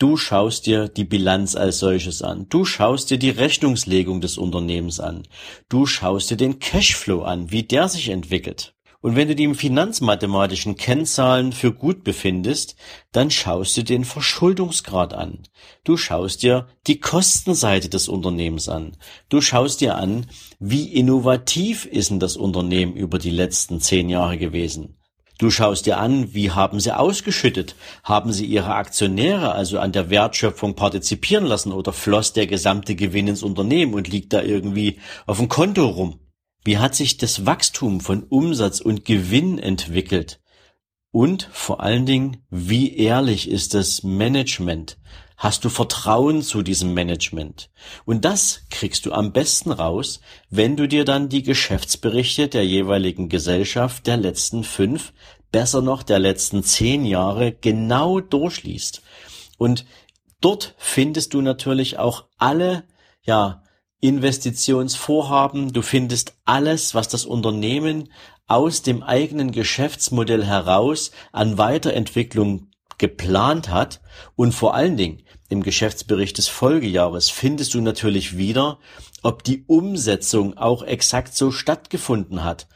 Du 0.00 0.16
schaust 0.16 0.64
dir 0.64 0.88
die 0.88 1.04
Bilanz 1.04 1.54
als 1.56 1.78
solches 1.78 2.22
an. 2.22 2.46
Du 2.48 2.64
schaust 2.64 3.10
dir 3.10 3.18
die 3.18 3.28
Rechnungslegung 3.28 4.22
des 4.22 4.38
Unternehmens 4.38 4.98
an. 4.98 5.24
Du 5.68 5.84
schaust 5.84 6.30
dir 6.30 6.38
den 6.38 6.58
Cashflow 6.58 7.20
an, 7.20 7.50
wie 7.50 7.64
der 7.64 7.86
sich 7.86 8.08
entwickelt. 8.08 8.74
Und 9.02 9.14
wenn 9.14 9.28
du 9.28 9.34
die 9.34 9.54
finanzmathematischen 9.54 10.76
Kennzahlen 10.76 11.52
für 11.52 11.74
gut 11.74 12.02
befindest, 12.02 12.76
dann 13.12 13.30
schaust 13.30 13.76
du 13.76 13.84
den 13.84 14.06
Verschuldungsgrad 14.06 15.12
an. 15.12 15.42
Du 15.84 15.98
schaust 15.98 16.42
dir 16.42 16.68
die 16.86 16.98
Kostenseite 16.98 17.90
des 17.90 18.08
Unternehmens 18.08 18.70
an. 18.70 18.96
Du 19.28 19.42
schaust 19.42 19.82
dir 19.82 19.96
an, 19.96 20.28
wie 20.58 20.94
innovativ 20.94 21.84
ist 21.84 22.08
denn 22.08 22.20
das 22.20 22.38
Unternehmen 22.38 22.94
über 22.94 23.18
die 23.18 23.30
letzten 23.30 23.80
zehn 23.80 24.08
Jahre 24.08 24.38
gewesen. 24.38 24.96
Du 25.40 25.50
schaust 25.50 25.86
dir 25.86 25.96
an, 25.96 26.34
wie 26.34 26.50
haben 26.50 26.80
sie 26.80 26.94
ausgeschüttet? 26.94 27.74
Haben 28.04 28.30
sie 28.30 28.44
ihre 28.44 28.74
Aktionäre 28.74 29.52
also 29.52 29.78
an 29.78 29.90
der 29.90 30.10
Wertschöpfung 30.10 30.74
partizipieren 30.74 31.46
lassen 31.46 31.72
oder 31.72 31.94
floss 31.94 32.34
der 32.34 32.46
gesamte 32.46 32.94
Gewinn 32.94 33.26
ins 33.26 33.42
Unternehmen 33.42 33.94
und 33.94 34.06
liegt 34.06 34.34
da 34.34 34.42
irgendwie 34.42 35.00
auf 35.24 35.38
dem 35.38 35.48
Konto 35.48 35.86
rum? 35.86 36.20
Wie 36.62 36.76
hat 36.76 36.94
sich 36.94 37.16
das 37.16 37.46
Wachstum 37.46 38.02
von 38.02 38.24
Umsatz 38.24 38.80
und 38.80 39.06
Gewinn 39.06 39.58
entwickelt? 39.58 40.42
Und 41.10 41.48
vor 41.50 41.80
allen 41.80 42.04
Dingen, 42.04 42.44
wie 42.50 42.94
ehrlich 42.94 43.48
ist 43.48 43.72
das 43.72 44.02
Management? 44.02 44.98
Hast 45.40 45.64
du 45.64 45.70
Vertrauen 45.70 46.42
zu 46.42 46.60
diesem 46.60 46.92
Management? 46.92 47.70
Und 48.04 48.26
das 48.26 48.66
kriegst 48.68 49.06
du 49.06 49.12
am 49.12 49.32
besten 49.32 49.72
raus, 49.72 50.20
wenn 50.50 50.76
du 50.76 50.86
dir 50.86 51.06
dann 51.06 51.30
die 51.30 51.42
Geschäftsberichte 51.42 52.48
der 52.48 52.66
jeweiligen 52.66 53.30
Gesellschaft 53.30 54.06
der 54.06 54.18
letzten 54.18 54.64
fünf, 54.64 55.14
besser 55.50 55.80
noch 55.80 56.02
der 56.02 56.18
letzten 56.18 56.62
zehn 56.62 57.06
Jahre 57.06 57.52
genau 57.52 58.20
durchliest. 58.20 59.00
Und 59.56 59.86
dort 60.42 60.74
findest 60.76 61.32
du 61.32 61.40
natürlich 61.40 61.98
auch 61.98 62.26
alle, 62.36 62.84
ja, 63.22 63.62
Investitionsvorhaben, 64.00 65.72
du 65.72 65.80
findest 65.80 66.34
alles, 66.44 66.94
was 66.94 67.08
das 67.08 67.24
Unternehmen 67.24 68.12
aus 68.46 68.82
dem 68.82 69.02
eigenen 69.02 69.52
Geschäftsmodell 69.52 70.44
heraus 70.44 71.12
an 71.32 71.56
Weiterentwicklung 71.56 72.69
geplant 73.00 73.70
hat 73.70 74.00
und 74.36 74.52
vor 74.52 74.74
allen 74.74 74.96
Dingen 74.96 75.22
im 75.48 75.62
Geschäftsbericht 75.62 76.38
des 76.38 76.46
Folgejahres 76.46 77.30
findest 77.30 77.74
du 77.74 77.80
natürlich 77.80 78.36
wieder, 78.36 78.78
ob 79.22 79.42
die 79.42 79.64
Umsetzung 79.66 80.56
auch 80.56 80.82
exakt 80.82 81.34
so 81.34 81.50
stattgefunden 81.50 82.44
hat 82.44 82.68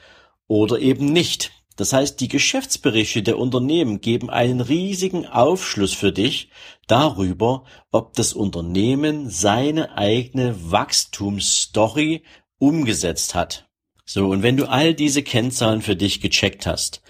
oder 0.49 0.81
eben 0.81 1.13
nicht. 1.13 1.53
Das 1.77 1.93
heißt, 1.93 2.21
die 2.21 2.29
Geschäftsberichte 2.29 3.23
der 3.23 3.39
Unternehmen 3.39 4.01
geben 4.01 4.31
einen 4.31 4.61
riesigen 4.61 5.27
Aufschluss 5.27 5.93
für 5.93 6.13
dich 6.13 6.49
darüber, 6.87 7.65
ob 7.91 8.15
das 8.15 8.33
Unternehmen 8.33 9.29
seine 9.29 9.97
eigene 9.97 10.71
Wachstumsstory 10.71 12.23
umgesetzt 12.59 13.35
hat. 13.35 13.69
So, 14.07 14.29
und 14.29 14.43
wenn 14.43 14.57
du 14.57 14.69
all 14.69 14.95
diese 14.95 15.23
Kennzahlen 15.23 15.83
für 15.83 15.97
dich 15.97 16.21
gecheckt 16.21 16.67
hast, 16.67 17.03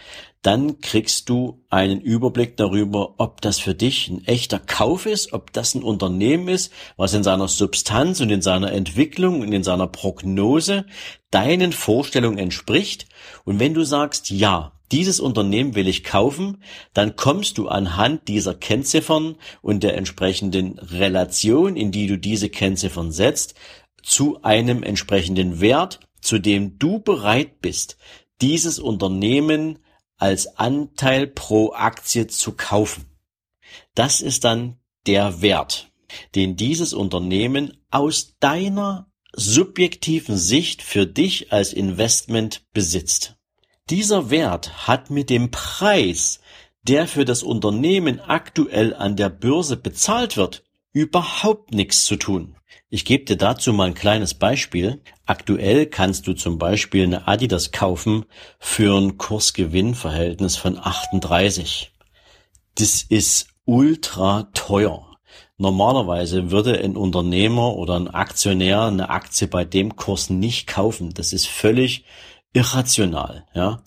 dann 0.44 0.82
kriegst 0.82 1.30
du 1.30 1.64
einen 1.70 2.02
Überblick 2.02 2.58
darüber, 2.58 3.14
ob 3.16 3.40
das 3.40 3.58
für 3.58 3.74
dich 3.74 4.08
ein 4.10 4.26
echter 4.26 4.58
Kauf 4.58 5.06
ist, 5.06 5.32
ob 5.32 5.54
das 5.54 5.74
ein 5.74 5.82
Unternehmen 5.82 6.48
ist, 6.48 6.70
was 6.98 7.14
in 7.14 7.22
seiner 7.22 7.48
Substanz 7.48 8.20
und 8.20 8.28
in 8.28 8.42
seiner 8.42 8.70
Entwicklung 8.70 9.40
und 9.40 9.54
in 9.54 9.64
seiner 9.64 9.86
Prognose 9.86 10.84
deinen 11.30 11.72
Vorstellungen 11.72 12.36
entspricht. 12.36 13.06
Und 13.44 13.58
wenn 13.58 13.72
du 13.72 13.84
sagst, 13.84 14.28
ja, 14.28 14.72
dieses 14.92 15.18
Unternehmen 15.18 15.74
will 15.76 15.88
ich 15.88 16.04
kaufen, 16.04 16.62
dann 16.92 17.16
kommst 17.16 17.56
du 17.56 17.68
anhand 17.68 18.28
dieser 18.28 18.52
Kennziffern 18.52 19.36
und 19.62 19.82
der 19.82 19.96
entsprechenden 19.96 20.78
Relation, 20.78 21.74
in 21.74 21.90
die 21.90 22.06
du 22.06 22.18
diese 22.18 22.50
Kennziffern 22.50 23.12
setzt, 23.12 23.54
zu 24.02 24.42
einem 24.42 24.82
entsprechenden 24.82 25.62
Wert, 25.62 26.00
zu 26.20 26.38
dem 26.38 26.78
du 26.78 26.98
bereit 26.98 27.62
bist, 27.62 27.96
dieses 28.42 28.78
Unternehmen 28.78 29.78
als 30.24 30.56
Anteil 30.56 31.26
pro 31.26 31.74
Aktie 31.74 32.26
zu 32.28 32.52
kaufen. 32.52 33.04
Das 33.94 34.22
ist 34.22 34.44
dann 34.44 34.78
der 35.06 35.42
Wert, 35.42 35.90
den 36.34 36.56
dieses 36.56 36.94
Unternehmen 36.94 37.76
aus 37.90 38.34
deiner 38.40 39.12
subjektiven 39.34 40.38
Sicht 40.38 40.80
für 40.80 41.06
dich 41.06 41.52
als 41.52 41.74
Investment 41.74 42.62
besitzt. 42.72 43.36
Dieser 43.90 44.30
Wert 44.30 44.88
hat 44.88 45.10
mit 45.10 45.28
dem 45.28 45.50
Preis, 45.50 46.40
der 46.84 47.06
für 47.06 47.26
das 47.26 47.42
Unternehmen 47.42 48.18
aktuell 48.18 48.94
an 48.94 49.16
der 49.16 49.28
Börse 49.28 49.76
bezahlt 49.76 50.38
wird, 50.38 50.64
überhaupt 50.94 51.74
nichts 51.74 52.06
zu 52.06 52.16
tun. 52.16 52.56
Ich 52.94 53.04
gebe 53.04 53.24
dir 53.24 53.36
dazu 53.36 53.72
mal 53.72 53.88
ein 53.88 53.94
kleines 53.94 54.34
Beispiel. 54.34 55.02
Aktuell 55.26 55.86
kannst 55.86 56.28
du 56.28 56.32
zum 56.32 56.58
Beispiel 56.58 57.02
eine 57.02 57.26
Adidas 57.26 57.72
kaufen 57.72 58.24
für 58.60 58.96
ein 58.96 59.18
Kursgewinnverhältnis 59.18 60.54
von 60.54 60.78
38. 60.78 61.90
Das 62.76 63.02
ist 63.02 63.48
ultra 63.64 64.48
teuer. 64.54 65.16
Normalerweise 65.58 66.52
würde 66.52 66.78
ein 66.78 66.96
Unternehmer 66.96 67.74
oder 67.74 67.96
ein 67.96 68.06
Aktionär 68.06 68.82
eine 68.82 69.10
Aktie 69.10 69.48
bei 69.48 69.64
dem 69.64 69.96
Kurs 69.96 70.30
nicht 70.30 70.68
kaufen. 70.68 71.14
Das 71.14 71.32
ist 71.32 71.48
völlig 71.48 72.04
irrational, 72.52 73.44
ja. 73.54 73.82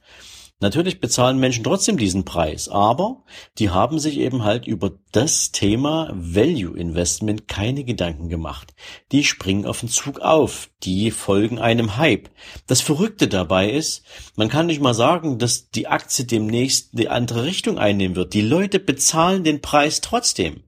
Natürlich 0.60 1.00
bezahlen 1.00 1.38
Menschen 1.38 1.64
trotzdem 1.64 1.98
diesen 1.98 2.26
Preis, 2.26 2.68
aber 2.68 3.24
die 3.60 3.70
haben 3.70 4.00
sich 4.00 4.18
eben 4.18 4.44
halt 4.44 4.66
über 4.66 4.94
das 5.12 5.52
Thema 5.52 6.12
Value 6.16 6.76
Investment 6.76 7.48
keine 7.48 7.84
Gedanken 7.84 8.28
gemacht. 8.28 8.74
Die 9.12 9.24
springen 9.24 9.68
auf 9.68 9.82
den 9.82 9.90
Zug 9.90 10.20
auf, 10.20 10.72
die 10.82 11.12
folgen 11.12 11.60
einem 11.60 11.98
Hype. 11.98 12.30
Das 12.66 12.82
Verrückte 12.82 13.28
dabei 13.28 13.70
ist, 13.70 14.04
man 14.36 14.50
kann 14.50 14.66
nicht 14.66 14.82
mal 14.82 14.96
sagen, 14.96 15.38
dass 15.38 15.70
die 15.70 15.86
Aktie 15.86 16.26
demnächst 16.26 16.90
eine 16.98 17.12
andere 17.12 17.44
Richtung 17.44 17.78
einnehmen 17.78 18.16
wird. 18.16 18.34
Die 18.34 18.42
Leute 18.42 18.80
bezahlen 18.80 19.44
den 19.44 19.62
Preis 19.62 20.02
trotzdem. 20.02 20.64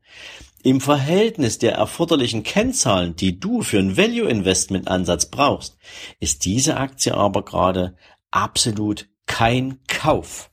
Im 0.62 0.82
Verhältnis 0.82 1.58
der 1.58 1.74
erforderlichen 1.74 2.44
Kennzahlen, 2.44 3.16
die 3.16 3.40
du 3.40 3.64
für 3.64 3.80
einen 3.80 3.98
Value 3.98 4.30
Investment 4.30 4.88
Ansatz 4.88 5.26
brauchst, 5.26 5.78
ist 6.20 6.46
diese 6.46 6.78
Aktie 6.78 7.16
aber 7.16 7.44
gerade 7.44 7.96
absolut 8.30 9.08
kein 9.30 9.80
Kauf. 9.88 10.50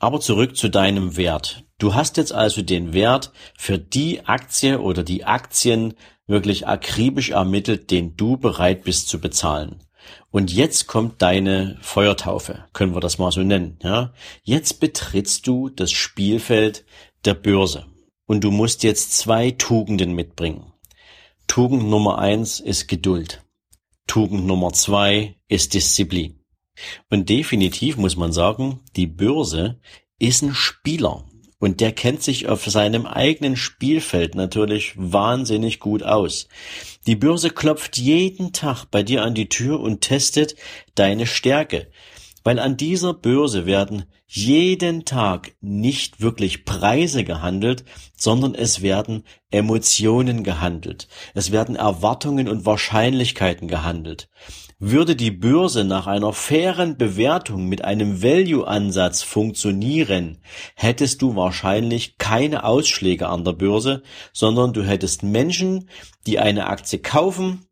Aber 0.00 0.20
zurück 0.20 0.56
zu 0.56 0.68
deinem 0.68 1.16
Wert. 1.16 1.64
Du 1.78 1.94
hast 1.94 2.16
jetzt 2.16 2.32
also 2.32 2.62
den 2.62 2.92
Wert 2.92 3.30
für 3.56 3.78
die 3.78 4.24
Aktie 4.24 4.80
oder 4.80 5.04
die 5.04 5.24
Aktien 5.24 5.94
wirklich 6.26 6.66
akribisch 6.66 7.30
ermittelt, 7.30 7.90
den 7.90 8.16
du 8.16 8.36
bereit 8.36 8.82
bist 8.82 9.08
zu 9.08 9.20
bezahlen. 9.20 9.84
Und 10.30 10.52
jetzt 10.52 10.86
kommt 10.86 11.20
deine 11.20 11.76
Feuertaufe, 11.82 12.64
können 12.72 12.94
wir 12.94 13.00
das 13.00 13.18
mal 13.18 13.30
so 13.30 13.42
nennen, 13.42 13.78
ja? 13.82 14.12
Jetzt 14.42 14.80
betrittst 14.80 15.46
du 15.46 15.68
das 15.68 15.92
Spielfeld 15.92 16.84
der 17.24 17.34
Börse. 17.34 17.86
Und 18.26 18.42
du 18.42 18.50
musst 18.50 18.82
jetzt 18.82 19.16
zwei 19.16 19.50
Tugenden 19.50 20.14
mitbringen. 20.14 20.72
Tugend 21.46 21.84
Nummer 21.84 22.18
eins 22.18 22.60
ist 22.60 22.88
Geduld. 22.88 23.44
Tugend 24.06 24.46
Nummer 24.46 24.72
zwei 24.72 25.36
ist 25.48 25.74
Disziplin. 25.74 26.39
Und 27.08 27.28
definitiv 27.28 27.96
muss 27.96 28.16
man 28.16 28.32
sagen, 28.32 28.80
die 28.96 29.06
Börse 29.06 29.80
ist 30.18 30.42
ein 30.42 30.54
Spieler. 30.54 31.24
Und 31.58 31.80
der 31.80 31.92
kennt 31.92 32.22
sich 32.22 32.48
auf 32.48 32.64
seinem 32.64 33.04
eigenen 33.04 33.54
Spielfeld 33.54 34.34
natürlich 34.34 34.94
wahnsinnig 34.96 35.78
gut 35.78 36.02
aus. 36.02 36.48
Die 37.06 37.16
Börse 37.16 37.50
klopft 37.50 37.98
jeden 37.98 38.54
Tag 38.54 38.86
bei 38.86 39.02
dir 39.02 39.22
an 39.22 39.34
die 39.34 39.50
Tür 39.50 39.80
und 39.80 40.00
testet 40.00 40.56
deine 40.94 41.26
Stärke. 41.26 41.90
Weil 42.44 42.58
an 42.58 42.78
dieser 42.78 43.12
Börse 43.12 43.66
werden 43.66 44.06
jeden 44.26 45.04
Tag 45.04 45.52
nicht 45.60 46.20
wirklich 46.20 46.64
Preise 46.64 47.24
gehandelt, 47.24 47.84
sondern 48.16 48.54
es 48.54 48.80
werden 48.80 49.24
Emotionen 49.50 50.44
gehandelt. 50.44 51.08
Es 51.34 51.52
werden 51.52 51.76
Erwartungen 51.76 52.48
und 52.48 52.64
Wahrscheinlichkeiten 52.64 53.68
gehandelt. 53.68 54.30
Würde 54.82 55.14
die 55.14 55.30
Börse 55.30 55.84
nach 55.84 56.06
einer 56.06 56.32
fairen 56.32 56.96
Bewertung 56.96 57.68
mit 57.68 57.84
einem 57.84 58.22
Value-Ansatz 58.22 59.20
funktionieren, 59.20 60.38
hättest 60.74 61.20
du 61.20 61.36
wahrscheinlich 61.36 62.16
keine 62.16 62.64
Ausschläge 62.64 63.28
an 63.28 63.44
der 63.44 63.52
Börse, 63.52 64.02
sondern 64.32 64.72
du 64.72 64.82
hättest 64.82 65.22
Menschen, 65.22 65.90
die 66.26 66.38
eine 66.38 66.68
Aktie 66.68 66.98
kaufen 66.98 67.66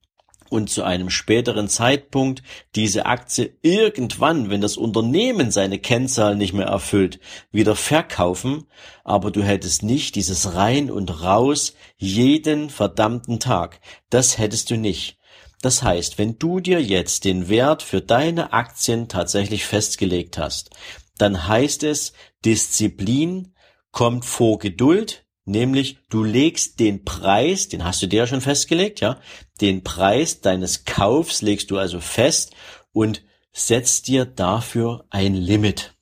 und 0.51 0.69
zu 0.69 0.83
einem 0.83 1.09
späteren 1.09 1.69
Zeitpunkt 1.69 2.43
diese 2.75 3.07
Aktie 3.07 3.57
irgendwann, 3.63 4.51
wenn 4.51 4.61
das 4.61 4.77
Unternehmen 4.77 5.51
seine 5.51 5.79
Kennzahlen 5.79 6.37
nicht 6.37 6.53
mehr 6.53 6.67
erfüllt, 6.67 7.21
wieder 7.51 7.75
verkaufen, 7.75 8.65
aber 9.03 9.31
du 9.31 9.43
hättest 9.43 9.83
nicht 9.83 10.15
dieses 10.15 10.55
rein 10.57 10.91
und 10.91 11.23
raus 11.23 11.73
jeden 11.97 12.69
verdammten 12.69 13.41
Tag. 13.41 13.81
Das 14.11 14.37
hättest 14.37 14.71
du 14.71 14.77
nicht. 14.77 15.18
Das 15.61 15.83
heißt, 15.83 16.19
wenn 16.19 16.39
du 16.39 16.61
dir 16.61 16.83
jetzt 16.83 17.25
den 17.25 17.49
Wert 17.49 17.83
für 17.83 18.01
deine 18.01 18.53
Aktien 18.53 19.09
tatsächlich 19.09 19.65
festgelegt 19.65 20.39
hast, 20.39 20.71
dann 21.17 21.49
heißt 21.49 21.83
es, 21.83 22.13
Disziplin 22.45 23.55
kommt 23.91 24.25
vor 24.25 24.59
Geduld, 24.59 25.25
nämlich 25.45 25.99
du 26.11 26.23
legst 26.23 26.79
den 26.79 27.05
Preis, 27.05 27.69
den 27.69 27.85
hast 27.85 28.03
du 28.03 28.07
dir 28.07 28.19
ja 28.19 28.27
schon 28.27 28.41
festgelegt, 28.41 29.01
ja, 29.01 29.21
den 29.61 29.83
Preis 29.83 30.41
deines 30.41 30.85
Kaufs 30.85 31.43
legst 31.43 31.71
du 31.71 31.79
also 31.79 31.99
fest 31.99 32.55
und 32.93 33.23
setzt 33.53 34.07
dir 34.07 34.25
dafür 34.25 35.07
ein 35.11 35.35
Limit. 35.35 35.95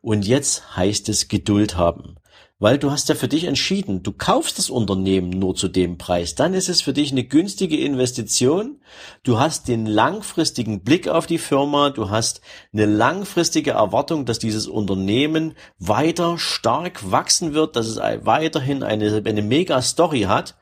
Und 0.00 0.26
jetzt 0.26 0.76
heißt 0.76 1.08
es 1.08 1.28
Geduld 1.28 1.76
haben 1.76 2.16
weil 2.60 2.78
du 2.78 2.90
hast 2.90 3.08
ja 3.08 3.14
für 3.14 3.26
dich 3.26 3.44
entschieden, 3.44 4.02
du 4.02 4.12
kaufst 4.12 4.58
das 4.58 4.70
Unternehmen 4.70 5.30
nur 5.30 5.56
zu 5.56 5.66
dem 5.66 5.98
Preis, 5.98 6.34
dann 6.34 6.54
ist 6.54 6.68
es 6.68 6.82
für 6.82 6.92
dich 6.92 7.10
eine 7.10 7.24
günstige 7.24 7.78
Investition. 7.78 8.80
Du 9.22 9.40
hast 9.40 9.66
den 9.66 9.86
langfristigen 9.86 10.82
Blick 10.84 11.08
auf 11.08 11.26
die 11.26 11.38
Firma, 11.38 11.88
du 11.90 12.10
hast 12.10 12.42
eine 12.72 12.84
langfristige 12.84 13.72
Erwartung, 13.72 14.26
dass 14.26 14.38
dieses 14.38 14.68
Unternehmen 14.68 15.54
weiter 15.78 16.38
stark 16.38 17.10
wachsen 17.10 17.54
wird, 17.54 17.76
dass 17.76 17.86
es 17.86 17.96
weiterhin 17.96 18.82
eine, 18.82 19.22
eine 19.24 19.42
Mega-Story 19.42 20.22
hat. 20.22 20.56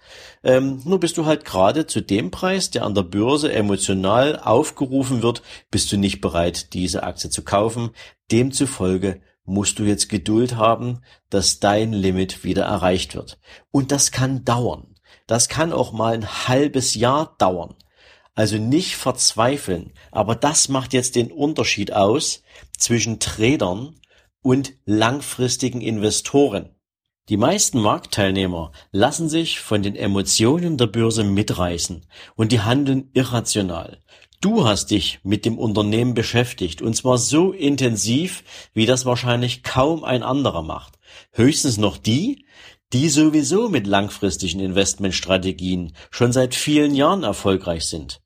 Ähm, 0.44 0.80
nur 0.84 1.00
bist 1.00 1.18
du 1.18 1.26
halt 1.26 1.44
gerade 1.44 1.86
zu 1.86 2.00
dem 2.00 2.30
Preis, 2.30 2.70
der 2.70 2.84
an 2.84 2.94
der 2.94 3.02
Börse 3.02 3.52
emotional 3.52 4.38
aufgerufen 4.38 5.22
wird, 5.22 5.42
bist 5.72 5.90
du 5.90 5.96
nicht 5.96 6.20
bereit, 6.20 6.72
diese 6.74 7.02
Aktie 7.02 7.28
zu 7.28 7.42
kaufen. 7.42 7.90
Demzufolge 8.30 9.20
musst 9.48 9.78
du 9.78 9.84
jetzt 9.84 10.08
Geduld 10.08 10.56
haben, 10.56 11.00
dass 11.30 11.60
dein 11.60 11.92
Limit 11.92 12.44
wieder 12.44 12.64
erreicht 12.64 13.14
wird. 13.14 13.38
Und 13.70 13.90
das 13.92 14.12
kann 14.12 14.44
dauern. 14.44 14.94
Das 15.26 15.48
kann 15.48 15.72
auch 15.72 15.92
mal 15.92 16.14
ein 16.14 16.48
halbes 16.48 16.94
Jahr 16.94 17.34
dauern. 17.38 17.74
Also 18.34 18.56
nicht 18.56 18.96
verzweifeln. 18.96 19.92
Aber 20.12 20.36
das 20.36 20.68
macht 20.68 20.92
jetzt 20.92 21.16
den 21.16 21.32
Unterschied 21.32 21.92
aus 21.92 22.42
zwischen 22.76 23.18
Tradern 23.18 23.98
und 24.42 24.74
langfristigen 24.84 25.80
Investoren. 25.80 26.74
Die 27.28 27.36
meisten 27.36 27.80
Marktteilnehmer 27.80 28.72
lassen 28.90 29.28
sich 29.28 29.60
von 29.60 29.82
den 29.82 29.96
Emotionen 29.96 30.78
der 30.78 30.86
Börse 30.86 31.24
mitreißen 31.24 32.06
und 32.36 32.52
die 32.52 32.60
handeln 32.60 33.10
irrational. 33.12 33.98
Du 34.40 34.64
hast 34.64 34.92
dich 34.92 35.18
mit 35.24 35.44
dem 35.44 35.58
Unternehmen 35.58 36.14
beschäftigt 36.14 36.80
und 36.80 36.94
zwar 36.94 37.18
so 37.18 37.50
intensiv, 37.50 38.44
wie 38.72 38.86
das 38.86 39.04
wahrscheinlich 39.04 39.64
kaum 39.64 40.04
ein 40.04 40.22
anderer 40.22 40.62
macht. 40.62 41.00
Höchstens 41.32 41.76
noch 41.76 41.96
die, 41.96 42.44
die 42.92 43.08
sowieso 43.08 43.68
mit 43.68 43.88
langfristigen 43.88 44.60
Investmentstrategien 44.60 45.92
schon 46.12 46.32
seit 46.32 46.54
vielen 46.54 46.94
Jahren 46.94 47.24
erfolgreich 47.24 47.86
sind. 47.86 48.20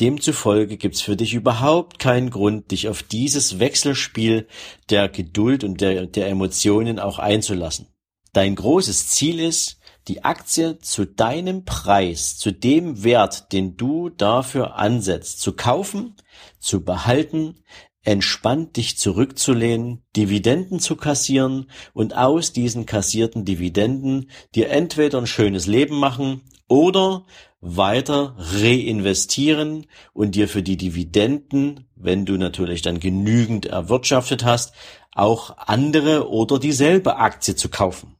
Demzufolge 0.00 0.78
gibt's 0.78 1.00
für 1.00 1.14
dich 1.16 1.32
überhaupt 1.32 2.00
keinen 2.00 2.30
Grund, 2.30 2.72
dich 2.72 2.88
auf 2.88 3.04
dieses 3.04 3.60
Wechselspiel 3.60 4.48
der 4.90 5.08
Geduld 5.08 5.62
und 5.62 5.80
der, 5.80 6.06
der 6.06 6.28
Emotionen 6.28 6.98
auch 6.98 7.20
einzulassen. 7.20 7.86
Dein 8.32 8.56
großes 8.56 9.08
Ziel 9.10 9.38
ist, 9.38 9.78
die 10.08 10.24
Aktie 10.24 10.78
zu 10.78 11.06
deinem 11.06 11.64
Preis, 11.64 12.36
zu 12.36 12.52
dem 12.52 13.04
Wert, 13.04 13.52
den 13.52 13.76
du 13.76 14.08
dafür 14.10 14.76
ansetzt, 14.76 15.40
zu 15.40 15.52
kaufen, 15.52 16.16
zu 16.58 16.84
behalten, 16.84 17.62
entspannt 18.04 18.76
dich 18.76 18.98
zurückzulehnen, 18.98 20.02
Dividenden 20.16 20.80
zu 20.80 20.96
kassieren 20.96 21.70
und 21.92 22.16
aus 22.16 22.52
diesen 22.52 22.84
kassierten 22.86 23.44
Dividenden 23.44 24.30
dir 24.54 24.70
entweder 24.70 25.18
ein 25.18 25.26
schönes 25.26 25.66
Leben 25.66 25.98
machen 25.98 26.42
oder 26.68 27.24
weiter 27.60 28.34
reinvestieren 28.38 29.86
und 30.12 30.34
dir 30.34 30.48
für 30.48 30.64
die 30.64 30.76
Dividenden, 30.76 31.88
wenn 31.94 32.26
du 32.26 32.36
natürlich 32.36 32.82
dann 32.82 32.98
genügend 32.98 33.66
erwirtschaftet 33.66 34.44
hast, 34.44 34.74
auch 35.14 35.56
andere 35.58 36.28
oder 36.28 36.58
dieselbe 36.58 37.16
Aktie 37.16 37.54
zu 37.54 37.68
kaufen. 37.68 38.16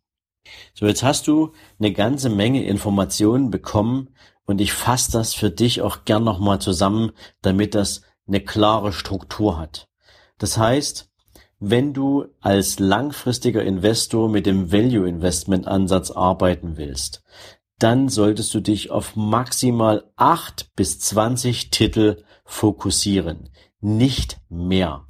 So, 0.75 0.87
jetzt 0.87 1.03
hast 1.03 1.29
du 1.29 1.53
eine 1.79 1.93
ganze 1.93 2.29
Menge 2.29 2.65
Informationen 2.65 3.51
bekommen 3.51 4.11
und 4.45 4.61
ich 4.61 4.73
fasse 4.73 5.13
das 5.13 5.35
für 5.35 5.51
dich 5.51 5.83
auch 5.83 6.05
gern 6.05 6.25
nochmal 6.25 6.61
zusammen, 6.61 7.13
damit 7.43 7.75
das 7.75 8.03
eine 8.27 8.41
klare 8.41 8.93
Struktur 8.93 9.59
hat. 9.59 9.89
Das 10.39 10.59
heißt, 10.59 11.09
wenn 11.61 11.93
du 11.93 12.27
als 12.41 12.81
langfristiger 12.81 13.63
Investor 13.63 14.29
mit 14.29 14.47
dem 14.47 14.73
Value 14.73 15.09
Investment 15.09 15.69
Ansatz 15.69 16.11
arbeiten 16.11 16.77
willst, 16.77 17.23
dann 17.79 18.09
solltest 18.09 18.53
du 18.55 18.61
dich 18.61 18.91
auf 18.91 19.15
maximal 19.15 20.11
acht 20.17 20.75
bis 20.75 20.99
zwanzig 20.99 21.71
Titel 21.71 22.25
fokussieren, 22.45 23.51
nicht 23.81 24.41
mehr. 24.49 25.07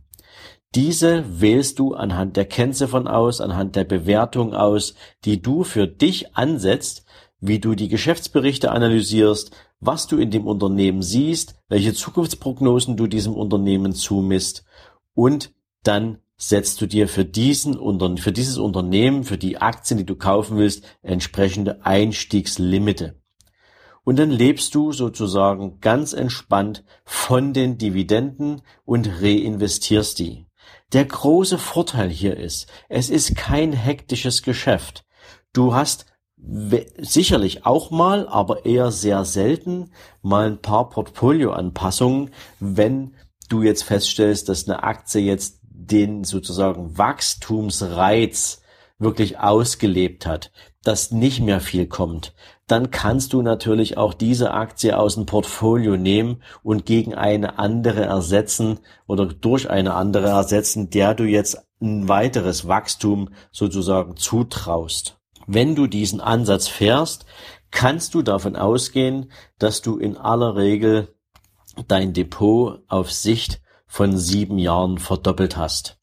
Diese 0.74 1.40
wählst 1.40 1.78
du 1.78 1.92
anhand 1.92 2.36
der 2.36 2.46
Kennziffern 2.46 3.06
aus, 3.06 3.42
anhand 3.42 3.76
der 3.76 3.84
Bewertung 3.84 4.54
aus, 4.54 4.94
die 5.24 5.42
du 5.42 5.64
für 5.64 5.86
dich 5.86 6.34
ansetzt, 6.34 7.04
wie 7.40 7.58
du 7.58 7.74
die 7.74 7.88
Geschäftsberichte 7.88 8.70
analysierst, 8.70 9.50
was 9.80 10.06
du 10.06 10.16
in 10.16 10.30
dem 10.30 10.46
Unternehmen 10.46 11.02
siehst, 11.02 11.56
welche 11.68 11.92
Zukunftsprognosen 11.92 12.96
du 12.96 13.06
diesem 13.06 13.34
Unternehmen 13.34 13.92
zumisst 13.92 14.64
und 15.14 15.52
dann 15.82 16.18
setzt 16.36 16.80
du 16.80 16.86
dir 16.86 17.06
für 17.06 17.24
diesen 17.24 17.76
für 18.18 18.32
dieses 18.32 18.58
Unternehmen, 18.58 19.24
für 19.24 19.38
die 19.38 19.58
Aktien, 19.58 19.98
die 19.98 20.06
du 20.06 20.16
kaufen 20.16 20.56
willst, 20.56 20.84
entsprechende 21.02 21.84
Einstiegslimite. 21.84 23.20
Und 24.04 24.18
dann 24.18 24.30
lebst 24.30 24.74
du 24.74 24.92
sozusagen 24.92 25.80
ganz 25.80 26.12
entspannt 26.12 26.82
von 27.04 27.52
den 27.52 27.78
Dividenden 27.78 28.62
und 28.84 29.08
reinvestierst 29.20 30.18
die. 30.18 30.46
Der 30.92 31.04
große 31.06 31.58
Vorteil 31.58 32.11
hier 32.11 32.37
ist, 32.37 32.66
es 32.88 33.08
ist 33.08 33.34
kein 33.34 33.72
hektisches 33.72 34.42
Geschäft. 34.42 35.04
Du 35.52 35.75
hast 35.75 36.06
sicherlich 36.99 37.64
auch 37.64 37.90
mal, 37.90 38.28
aber 38.28 38.66
eher 38.66 38.90
sehr 38.90 39.25
selten 39.25 39.92
mal 40.22 40.46
ein 40.49 40.61
paar 40.61 40.90
Portfolioanpassungen, 40.90 42.30
wenn 42.58 43.14
du 43.48 43.62
jetzt 43.62 43.85
feststellst, 43.85 44.48
dass 44.48 44.68
eine 44.68 44.83
Aktie 44.83 45.20
jetzt 45.20 45.61
den 45.62 46.24
sozusagen 46.24 46.98
Wachstumsreiz 46.98 48.62
wirklich 48.98 49.38
ausgelebt 49.38 50.26
hat, 50.26 50.52
dass 50.85 51.11
nicht 51.11 51.40
mehr 51.40 51.61
viel 51.61 51.87
kommt, 51.87 52.35
dann 52.66 52.90
kannst 52.90 53.33
du 53.33 53.42
natürlich 53.42 53.96
auch 53.96 54.14
diese 54.14 54.52
Aktie 54.52 54.98
aus 54.98 55.14
dem 55.14 55.26
Portfolio 55.26 55.96
nehmen 55.96 56.42
und 56.62 56.87
gegen 56.87 57.14
eine 57.14 57.59
andere 57.59 58.02
ersetzen 58.02 58.81
oder 59.07 59.26
durch 59.26 59.70
eine 59.70 59.94
andere 59.94 60.28
ersetzen, 60.28 60.90
der 60.90 61.14
du 61.14 61.24
jetzt 61.24 61.59
ein 61.81 62.09
weiteres 62.09 62.68
Wachstum 62.68 63.31
sozusagen 63.50 64.16
zutraust. 64.16 65.18
Wenn 65.46 65.74
du 65.74 65.87
diesen 65.87 66.20
Ansatz 66.20 66.68
fährst, 66.68 67.26
kannst 67.70 68.14
du 68.14 68.22
davon 68.22 68.57
ausgehen, 68.57 69.33
dass 69.59 69.83
du 69.83 69.98
in 69.98 70.16
aller 70.16 70.57
Regel 70.57 71.09
dein 71.88 72.12
Depot 72.12 72.81
auf 72.88 73.11
Sicht 73.11 73.61
von 73.87 74.16
sieben 74.16 74.59
Jahren 74.59 74.98
verdoppelt 74.98 75.57
hast. 75.57 75.98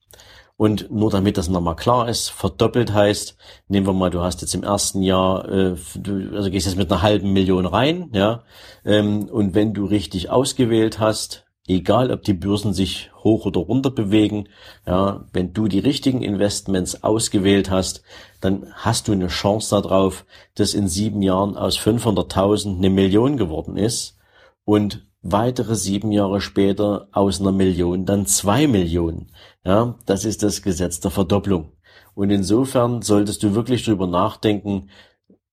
Und 0.60 0.92
nur 0.92 1.10
damit 1.10 1.38
das 1.38 1.48
nochmal 1.48 1.78
klar 1.78 2.10
ist, 2.10 2.28
verdoppelt 2.32 2.94
heißt, 2.94 3.38
nehmen 3.70 3.88
wir 3.88 3.94
mal, 3.94 4.10
du 4.10 4.20
hast 4.20 4.42
jetzt 4.42 4.54
im 4.54 4.64
ersten 4.64 5.02
Jahr, 5.02 5.48
äh, 5.48 5.76
du, 5.96 6.36
also 6.36 6.52
gehst 6.52 6.68
jetzt 6.68 6.76
mit 6.76 6.92
einer 6.92 7.02
halben 7.02 7.32
Million 7.32 7.66
rein, 7.66 8.10
ja, 8.12 8.44
ähm, 8.84 9.30
und 9.30 9.56
wenn 9.56 9.74
du 9.74 9.86
richtig 9.86 10.30
ausgewählt 10.30 11.00
hast, 11.00 11.46
egal 11.66 12.12
ob 12.12 12.24
die 12.24 12.34
Börsen 12.34 12.74
sich 12.74 13.10
hoch 13.24 13.46
oder 13.46 13.62
runter 13.62 13.90
bewegen, 13.90 14.50
ja, 14.86 15.24
wenn 15.32 15.54
du 15.54 15.70
die 15.70 15.80
richtigen 15.80 16.24
Investments 16.24 17.06
ausgewählt 17.06 17.72
hast, 17.72 18.04
dann 18.42 18.68
hast 18.74 19.08
du 19.08 19.14
eine 19.14 19.28
Chance 19.28 19.82
darauf, 19.82 20.26
dass 20.56 20.74
in 20.74 20.90
sieben 20.90 21.22
Jahren 21.22 21.56
aus 21.56 21.80
500.000 21.80 22.80
eine 22.80 22.90
Million 22.90 23.38
geworden 23.38 23.78
ist. 23.78 24.18
Und 24.66 25.09
weitere 25.22 25.76
sieben 25.76 26.12
Jahre 26.12 26.42
später 26.42 27.08
aus 27.12 27.42
einer 27.42 27.52
Million 27.52 28.06
dann 28.06 28.26
zwei 28.26 28.68
Millionen. 28.68 29.32
Ja, 29.66 29.96
das 30.06 30.26
ist 30.26 30.44
das 30.44 30.62
Gesetz 30.62 31.00
der 31.00 31.12
Verdopplung. 31.12 31.74
Und 32.14 32.32
insofern 32.32 33.02
solltest 33.02 33.44
du 33.44 33.54
wirklich 33.56 33.84
drüber 33.84 34.08
nachdenken, 34.08 34.90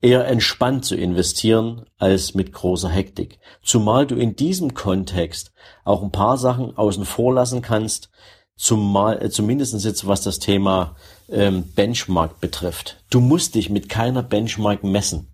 eher 0.01 0.27
entspannt 0.27 0.85
zu 0.85 0.95
investieren 0.95 1.87
als 1.99 2.35
mit 2.35 2.53
großer 2.53 2.89
Hektik. 2.89 3.41
Zumal 3.63 4.07
du 4.07 4.17
in 4.17 4.37
diesem 4.37 4.75
Kontext 4.75 5.53
auch 5.85 6.03
ein 6.03 6.13
paar 6.13 6.37
Sachen 6.37 6.77
außen 6.77 7.05
vor 7.05 7.35
lassen 7.35 7.63
kannst, 7.63 8.11
zumal 8.57 9.23
äh, 9.23 9.31
zumindest 9.31 9.85
jetzt 9.85 10.07
was 10.07 10.23
das 10.23 10.39
Thema 10.39 10.97
ähm, 11.29 11.65
Benchmark 11.75 12.41
betrifft. 12.41 13.03
Du 13.11 13.21
musst 13.21 13.55
dich 13.55 13.71
mit 13.71 13.89
keiner 13.89 14.23
Benchmark 14.23 14.85
messen. 14.85 15.33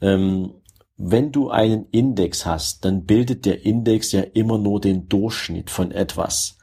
Ähm, 0.00 0.54
wenn 0.96 1.32
du 1.32 1.50
einen 1.50 1.86
Index 1.90 2.46
hast, 2.46 2.84
dann 2.84 3.04
bildet 3.04 3.44
der 3.44 3.64
Index 3.64 4.12
ja 4.12 4.20
immer 4.20 4.58
nur 4.58 4.80
den 4.80 5.08
Durchschnitt 5.08 5.70
von 5.70 5.90
etwas. 5.90 6.58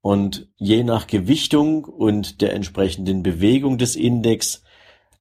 Und 0.00 0.48
je 0.56 0.84
nach 0.84 1.06
Gewichtung 1.06 1.84
und 1.84 2.40
der 2.40 2.54
entsprechenden 2.54 3.22
Bewegung 3.22 3.78
des 3.78 3.96
Index, 3.96 4.62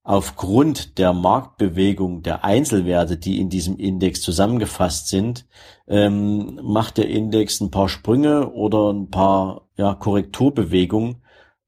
aufgrund 0.03 0.97
der 0.97 1.13
Marktbewegung 1.13 2.23
der 2.23 2.45
Einzelwerte, 2.45 3.17
die 3.17 3.39
in 3.39 3.49
diesem 3.49 3.77
Index 3.77 4.21
zusammengefasst 4.21 5.09
sind, 5.09 5.45
ähm, 5.87 6.59
macht 6.63 6.97
der 6.97 7.09
Index 7.09 7.59
ein 7.59 7.71
paar 7.71 7.89
Sprünge 7.89 8.51
oder 8.51 8.93
ein 8.93 9.09
paar 9.09 9.67
ja, 9.75 9.93
Korrekturbewegungen 9.93 11.17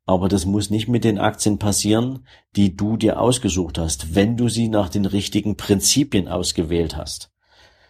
aber 0.09 0.27
das 0.27 0.47
muss 0.47 0.71
nicht 0.71 0.87
mit 0.87 1.03
den 1.03 1.19
Aktien 1.19 1.59
passieren, 1.59 2.25
die 2.55 2.75
du 2.75 2.97
dir 2.97 3.21
ausgesucht 3.21 3.77
hast, 3.77 4.15
wenn 4.15 4.37
du 4.37 4.49
sie 4.49 4.67
nach 4.67 4.89
den 4.89 5.05
richtigen 5.05 5.55
Prinzipien 5.55 6.27
ausgewählt 6.27 6.97
hast. 6.97 7.29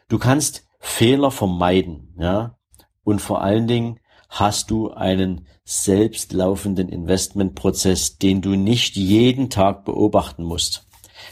Du 0.10 0.20
kannst 0.20 0.68
Fehler 0.82 1.32
vermeiden, 1.32 2.14
ja, 2.20 2.58
und 3.06 3.22
vor 3.22 3.42
allen 3.42 3.68
Dingen 3.68 4.02
hast 4.28 4.70
du 4.70 4.92
einen 4.92 5.48
selbstlaufenden 5.64 6.90
Investmentprozess, 6.90 8.18
den 8.18 8.42
du 8.42 8.50
nicht 8.50 8.98
jeden 8.98 9.50
Tag 9.50 9.86
beobachten 9.86 10.44
musst. 10.44 10.90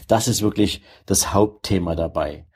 Das 0.07 0.29
ist 0.29 0.41
wirklich 0.41 0.83
das 1.05 1.33
Hauptthema 1.33 1.95
dabei. 1.95 2.47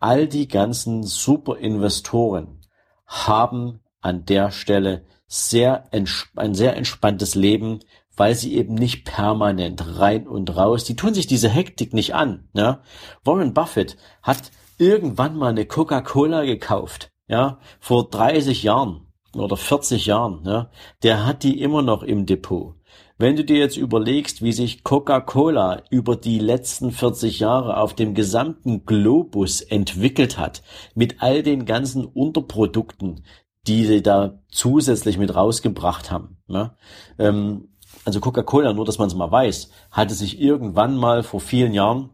All 0.00 0.26
die 0.26 0.48
ganzen 0.48 1.04
Superinvestoren 1.04 2.62
haben 3.06 3.78
an 4.00 4.24
der 4.24 4.50
Stelle 4.50 5.04
sehr 5.26 5.88
ein 5.90 6.54
sehr 6.54 6.76
entspanntes 6.76 7.34
Leben, 7.34 7.80
weil 8.16 8.34
sie 8.34 8.54
eben 8.54 8.74
nicht 8.74 9.04
permanent 9.04 9.98
rein 9.98 10.26
und 10.26 10.56
raus. 10.56 10.84
Die 10.84 10.96
tun 10.96 11.14
sich 11.14 11.26
diese 11.26 11.48
Hektik 11.48 11.92
nicht 11.92 12.14
an. 12.14 12.48
Ja? 12.54 12.82
Warren 13.24 13.54
Buffett 13.54 13.96
hat 14.22 14.50
irgendwann 14.78 15.36
mal 15.36 15.50
eine 15.50 15.66
Coca-Cola 15.66 16.44
gekauft, 16.44 17.10
ja, 17.28 17.58
vor 17.80 18.08
30 18.08 18.62
Jahren 18.62 19.06
oder 19.34 19.56
40 19.56 20.06
Jahren. 20.06 20.42
Ja? 20.44 20.70
Der 21.02 21.26
hat 21.26 21.42
die 21.42 21.60
immer 21.60 21.82
noch 21.82 22.02
im 22.02 22.26
Depot. 22.26 22.74
Wenn 23.18 23.34
du 23.34 23.44
dir 23.44 23.56
jetzt 23.56 23.78
überlegst, 23.78 24.42
wie 24.42 24.52
sich 24.52 24.84
Coca-Cola 24.84 25.82
über 25.88 26.16
die 26.16 26.38
letzten 26.38 26.90
40 26.90 27.40
Jahre 27.40 27.78
auf 27.78 27.94
dem 27.94 28.12
gesamten 28.12 28.84
Globus 28.84 29.62
entwickelt 29.62 30.36
hat, 30.36 30.62
mit 30.94 31.22
all 31.22 31.42
den 31.42 31.64
ganzen 31.64 32.04
Unterprodukten, 32.04 33.24
die 33.66 33.84
sie 33.84 34.02
da 34.02 34.38
zusätzlich 34.50 35.18
mit 35.18 35.34
rausgebracht 35.34 36.10
haben. 36.10 36.38
Ne? 36.46 36.74
Ähm, 37.18 37.68
also 38.04 38.20
Coca-Cola, 38.20 38.72
nur 38.72 38.84
dass 38.84 38.98
man 38.98 39.08
es 39.08 39.14
mal 39.14 39.30
weiß, 39.30 39.70
hatte 39.90 40.14
sich 40.14 40.40
irgendwann 40.40 40.96
mal 40.96 41.22
vor 41.22 41.40
vielen 41.40 41.74
Jahren 41.74 42.10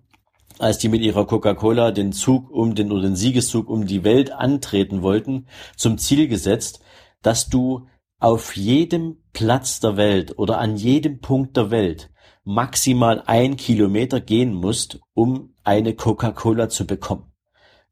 als 0.58 0.78
die 0.78 0.88
mit 0.88 1.02
ihrer 1.02 1.26
Coca-Cola 1.26 1.90
den 1.90 2.12
Zug 2.12 2.50
um 2.50 2.74
den 2.74 2.92
oder 2.92 3.02
den 3.02 3.16
Siegeszug 3.16 3.68
um 3.68 3.86
die 3.86 4.04
Welt 4.04 4.32
antreten 4.32 5.02
wollten, 5.02 5.46
zum 5.76 5.98
Ziel 5.98 6.28
gesetzt, 6.28 6.80
dass 7.22 7.48
du 7.48 7.86
auf 8.18 8.56
jedem 8.56 9.16
Platz 9.32 9.80
der 9.80 9.96
Welt 9.96 10.38
oder 10.38 10.58
an 10.58 10.76
jedem 10.76 11.20
Punkt 11.20 11.56
der 11.56 11.70
Welt 11.70 12.10
maximal 12.44 13.22
ein 13.26 13.56
Kilometer 13.56 14.20
gehen 14.20 14.54
musst, 14.54 15.00
um 15.14 15.54
eine 15.64 15.94
Coca-Cola 15.94 16.68
zu 16.68 16.86
bekommen. 16.86 17.31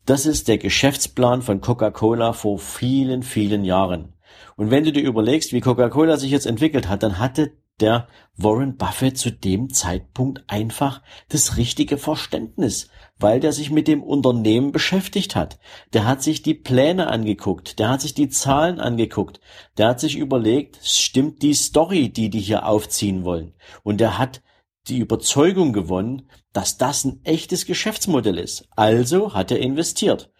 Das 0.07 0.27
ist 0.27 0.49
der 0.49 0.59
Geschäftsplan 0.59 1.43
von 1.43 1.61
Coca-Cola 1.61 2.33
vor 2.33 2.59
vielen, 2.59 3.23
vielen 3.23 3.65
Jahren. 3.65 4.15
Und 4.57 4.71
wenn 4.71 4.85
du 4.85 4.93
dir 4.93 5.03
überlegst, 5.03 5.53
wie 5.53 5.61
Coca-Cola 5.61 6.17
sich 6.17 6.31
jetzt 6.31 6.47
entwickelt 6.47 6.89
hat, 6.89 7.03
dann 7.03 7.19
hatte 7.19 7.53
der 7.81 8.09
Warren 8.37 8.77
Buffett 8.77 9.19
zu 9.19 9.31
dem 9.31 9.73
Zeitpunkt 9.73 10.45
einfach 10.47 11.03
das 11.29 11.57
richtige 11.57 11.99
Verständnis, 11.99 12.89
weil 13.19 13.41
der 13.41 13.53
sich 13.53 13.71
mit 13.71 13.89
dem 13.89 14.03
Unternehmen 14.03 14.73
beschäftigt 14.73 15.35
hat. 15.35 15.59
Der 15.93 16.07
hat 16.07 16.23
sich 16.23 16.43
die 16.43 16.55
Pläne 16.55 17.09
angeguckt, 17.09 17.79
der 17.79 17.89
hat 17.89 18.01
sich 18.01 18.15
die 18.15 18.29
Zahlen 18.29 18.81
angeguckt, 18.81 19.41
der 19.79 19.89
hat 19.89 20.01
sich 20.01 20.17
überlegt, 20.17 20.79
stimmt 20.83 21.43
die 21.43 21.55
Story, 21.55 22.11
die 22.11 22.31
die 22.31 22.41
hier 22.41 22.67
aufziehen 22.67 23.25
wollen. 23.25 23.55
Und 23.83 24.01
der 24.01 24.19
hat 24.19 24.43
die 24.91 24.99
Überzeugung 24.99 25.73
gewonnen, 25.73 26.29
dass 26.53 26.77
das 26.77 27.05
ein 27.05 27.21
echtes 27.25 27.65
Geschäftsmodell 27.67 28.39
ist. 28.39 28.69
Also 28.77 29.35
hat 29.35 29.51
er 29.51 29.61
investiert 29.61 30.31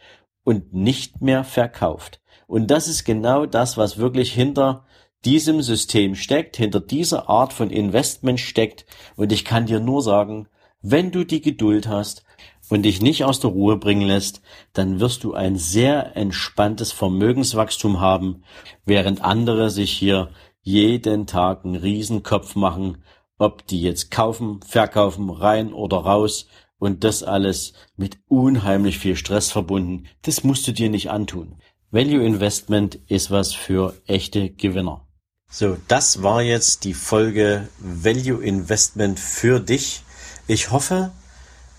und 0.45 0.75
nicht 0.75 1.21
mehr 1.21 1.45
verkauft. 1.45 2.21
Und 2.47 2.71
das 2.71 2.89
ist 2.89 3.05
genau 3.05 3.47
das, 3.47 3.77
was 3.77 3.99
wirklich 3.99 4.33
hinter 4.33 4.85
diesem 5.25 5.63
System 5.63 6.15
steckt, 6.15 6.57
hinter 6.57 6.81
dieser 6.81 7.29
Art 7.29 7.53
von 7.53 7.71
Investment 7.71 8.41
steckt. 8.41 8.87
Und 9.17 9.33
ich 9.33 9.45
kann 9.45 9.67
dir 9.67 9.81
nur 9.81 10.03
sagen, 10.03 10.49
wenn 10.83 11.11
du 11.11 11.25
die 11.25 11.43
Geduld 11.43 11.87
hast 11.87 12.25
und 12.71 12.83
dich 12.83 13.03
nicht 13.03 13.25
aus 13.25 13.39
der 13.41 13.51
Ruhe 13.51 13.77
bringen 13.77 14.07
lässt, 14.07 14.41
dann 14.73 14.99
wirst 14.99 15.25
du 15.25 15.35
ein 15.35 15.57
sehr 15.57 16.17
entspanntes 16.17 16.91
Vermögenswachstum 16.93 18.01
haben, 18.01 18.43
während 18.85 19.23
andere 19.23 19.71
sich 19.71 19.93
hier 19.93 20.31
jeden 20.63 21.27
Tag 21.27 21.65
einen 21.65 21.77
Riesenkopf 21.77 22.55
machen, 22.55 23.03
ob 23.41 23.67
die 23.67 23.81
jetzt 23.81 24.11
kaufen, 24.11 24.61
verkaufen, 24.67 25.31
rein 25.31 25.73
oder 25.73 25.97
raus 25.99 26.47
und 26.79 27.05
das 27.05 27.23
alles 27.23 27.73
mit 27.97 28.19
unheimlich 28.29 28.99
viel 28.99 29.17
Stress 29.17 29.51
verbunden. 29.51 30.07
Das 30.23 30.45
musst 30.45 30.69
du 30.69 30.73
dir 30.73 30.91
nicht 30.91 31.11
antun. 31.11 31.57
Value 31.91 32.25
Investment 32.25 32.97
ist 33.09 33.31
was 33.31 33.55
für 33.55 33.95
echte 34.07 34.51
Gewinner. 34.51 35.07
So, 35.51 35.77
das 35.89 36.23
war 36.23 36.43
jetzt 36.43 36.85
die 36.85 36.95
Folge 36.95 37.69
Value 37.79 38.45
Investment 38.45 39.19
für 39.19 39.59
dich. 39.59 40.03
Ich 40.47 40.71
hoffe, 40.71 41.11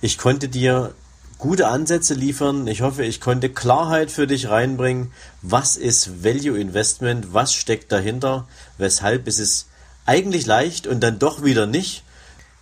ich 0.02 0.17
konnte 0.17 0.50
dir 0.50 0.93
gute 1.38 1.67
Ansätze 1.67 2.13
liefern. 2.13 2.67
Ich 2.67 2.82
hoffe, 2.82 3.06
ich 3.06 3.21
konnte 3.21 3.50
Klarheit 3.50 4.12
für 4.12 4.28
dich 4.28 4.50
reinbringen. 4.50 5.13
Was 5.41 5.78
ist 5.78 6.24
Value 6.24 6.60
Investment? 6.60 7.34
Was 7.34 7.54
steckt 7.54 7.91
dahinter? 7.91 8.47
Weshalb 8.78 9.28
ist 9.28 9.39
es 9.39 9.67
eigentlich 10.12 10.45
leicht 10.45 10.88
und 10.88 11.02
dann 11.02 11.19
doch 11.19 11.41
wieder 11.41 11.67
nicht? 11.67 12.04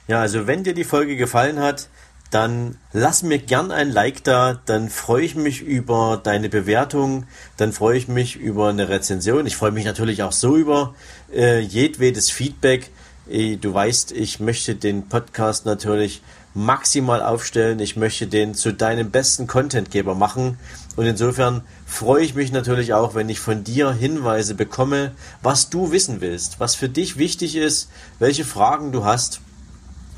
Ja, 0.07 0.21
also 0.21 0.45
wenn 0.45 0.63
dir 0.63 0.75
die 0.75 0.83
Folge 0.83 1.17
gefallen 1.17 1.59
hat, 1.59 1.89
dann 2.29 2.77
lass 2.93 3.23
mir 3.23 3.39
gern 3.39 3.71
ein 3.71 3.91
Like 3.91 4.23
da, 4.23 4.61
dann 4.67 4.89
freue 4.89 5.23
ich 5.23 5.35
mich 5.35 5.61
über 5.61 6.21
deine 6.23 6.47
Bewertung, 6.47 7.25
dann 7.57 7.73
freue 7.73 7.97
ich 7.97 8.07
mich 8.07 8.35
über 8.35 8.69
eine 8.69 8.87
Rezension. 8.87 9.47
Ich 9.47 9.55
freue 9.55 9.71
mich 9.71 9.85
natürlich 9.85 10.21
auch 10.21 10.31
so 10.31 10.55
über 10.55 10.93
äh, 11.33 11.59
jedwedes 11.59 12.29
Feedback. 12.29 12.91
Äh, 13.27 13.55
du 13.57 13.73
weißt, 13.73 14.11
ich 14.11 14.39
möchte 14.39 14.75
den 14.75 15.09
Podcast 15.09 15.65
natürlich 15.65 16.21
maximal 16.53 17.21
aufstellen. 17.21 17.79
Ich 17.79 17.95
möchte 17.95 18.27
den 18.27 18.55
zu 18.55 18.73
deinem 18.73 19.11
besten 19.11 19.47
Contentgeber 19.47 20.15
machen. 20.15 20.57
Und 20.95 21.05
insofern 21.05 21.61
freue 21.85 22.23
ich 22.23 22.35
mich 22.35 22.51
natürlich 22.51 22.93
auch, 22.93 23.15
wenn 23.15 23.29
ich 23.29 23.39
von 23.39 23.63
dir 23.63 23.91
Hinweise 23.91 24.55
bekomme, 24.55 25.11
was 25.41 25.69
du 25.69 25.91
wissen 25.91 26.21
willst, 26.21 26.59
was 26.59 26.75
für 26.75 26.89
dich 26.89 27.17
wichtig 27.17 27.55
ist, 27.55 27.89
welche 28.19 28.45
Fragen 28.45 28.91
du 28.91 29.05
hast. 29.05 29.41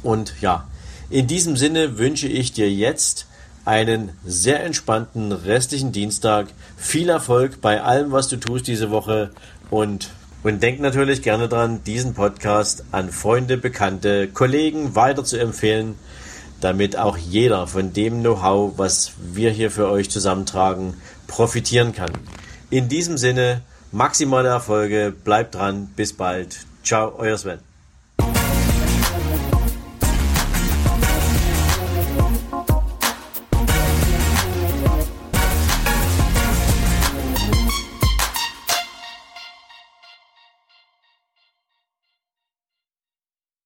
Und 0.04 0.34
ja, 0.42 0.68
in 1.10 1.28
diesem 1.28 1.58
Sinne 1.58 1.98
wünsche 1.98 2.28
ich 2.28 2.54
dir 2.54 2.72
jetzt 2.72 3.28
einen 3.66 4.10
sehr 4.26 4.64
entspannten 4.64 5.32
restlichen 5.32 5.92
Dienstag. 5.92 6.48
Viel 6.78 7.10
Erfolg 7.10 7.62
bei 7.62 7.82
allem, 7.82 8.12
was 8.12 8.28
du 8.28 8.38
tust 8.38 8.68
diese 8.68 8.90
Woche 8.90 9.32
und 9.70 10.10
und 10.44 10.64
denk 10.64 10.80
natürlich 10.80 11.22
gerne 11.22 11.48
dran, 11.48 11.84
diesen 11.86 12.16
Podcast 12.16 12.84
an 12.92 13.12
Freunde, 13.12 13.58
Bekannte, 13.58 14.28
Kollegen 14.28 14.96
weiter 14.96 15.24
zu 15.24 15.38
empfehlen, 15.38 15.94
damit 16.62 16.98
auch 16.98 17.18
jeder 17.18 17.68
von 17.68 17.94
dem 17.94 18.22
Know-how, 18.22 18.74
was 18.78 19.14
wir 19.22 19.52
hier 19.52 19.72
für 19.72 19.90
euch 19.90 20.10
zusammentragen, 20.10 20.96
profitieren 21.28 21.94
kann. 21.94 22.12
In 22.70 22.88
diesem 22.88 23.18
Sinne, 23.18 23.62
maximale 23.92 24.50
Erfolge, 24.50 25.14
bleibt 25.24 25.56
dran, 25.56 25.90
bis 25.96 26.14
bald. 26.14 26.66
Ciao, 26.84 27.14
euer 27.18 27.38
Sven. 27.38 27.71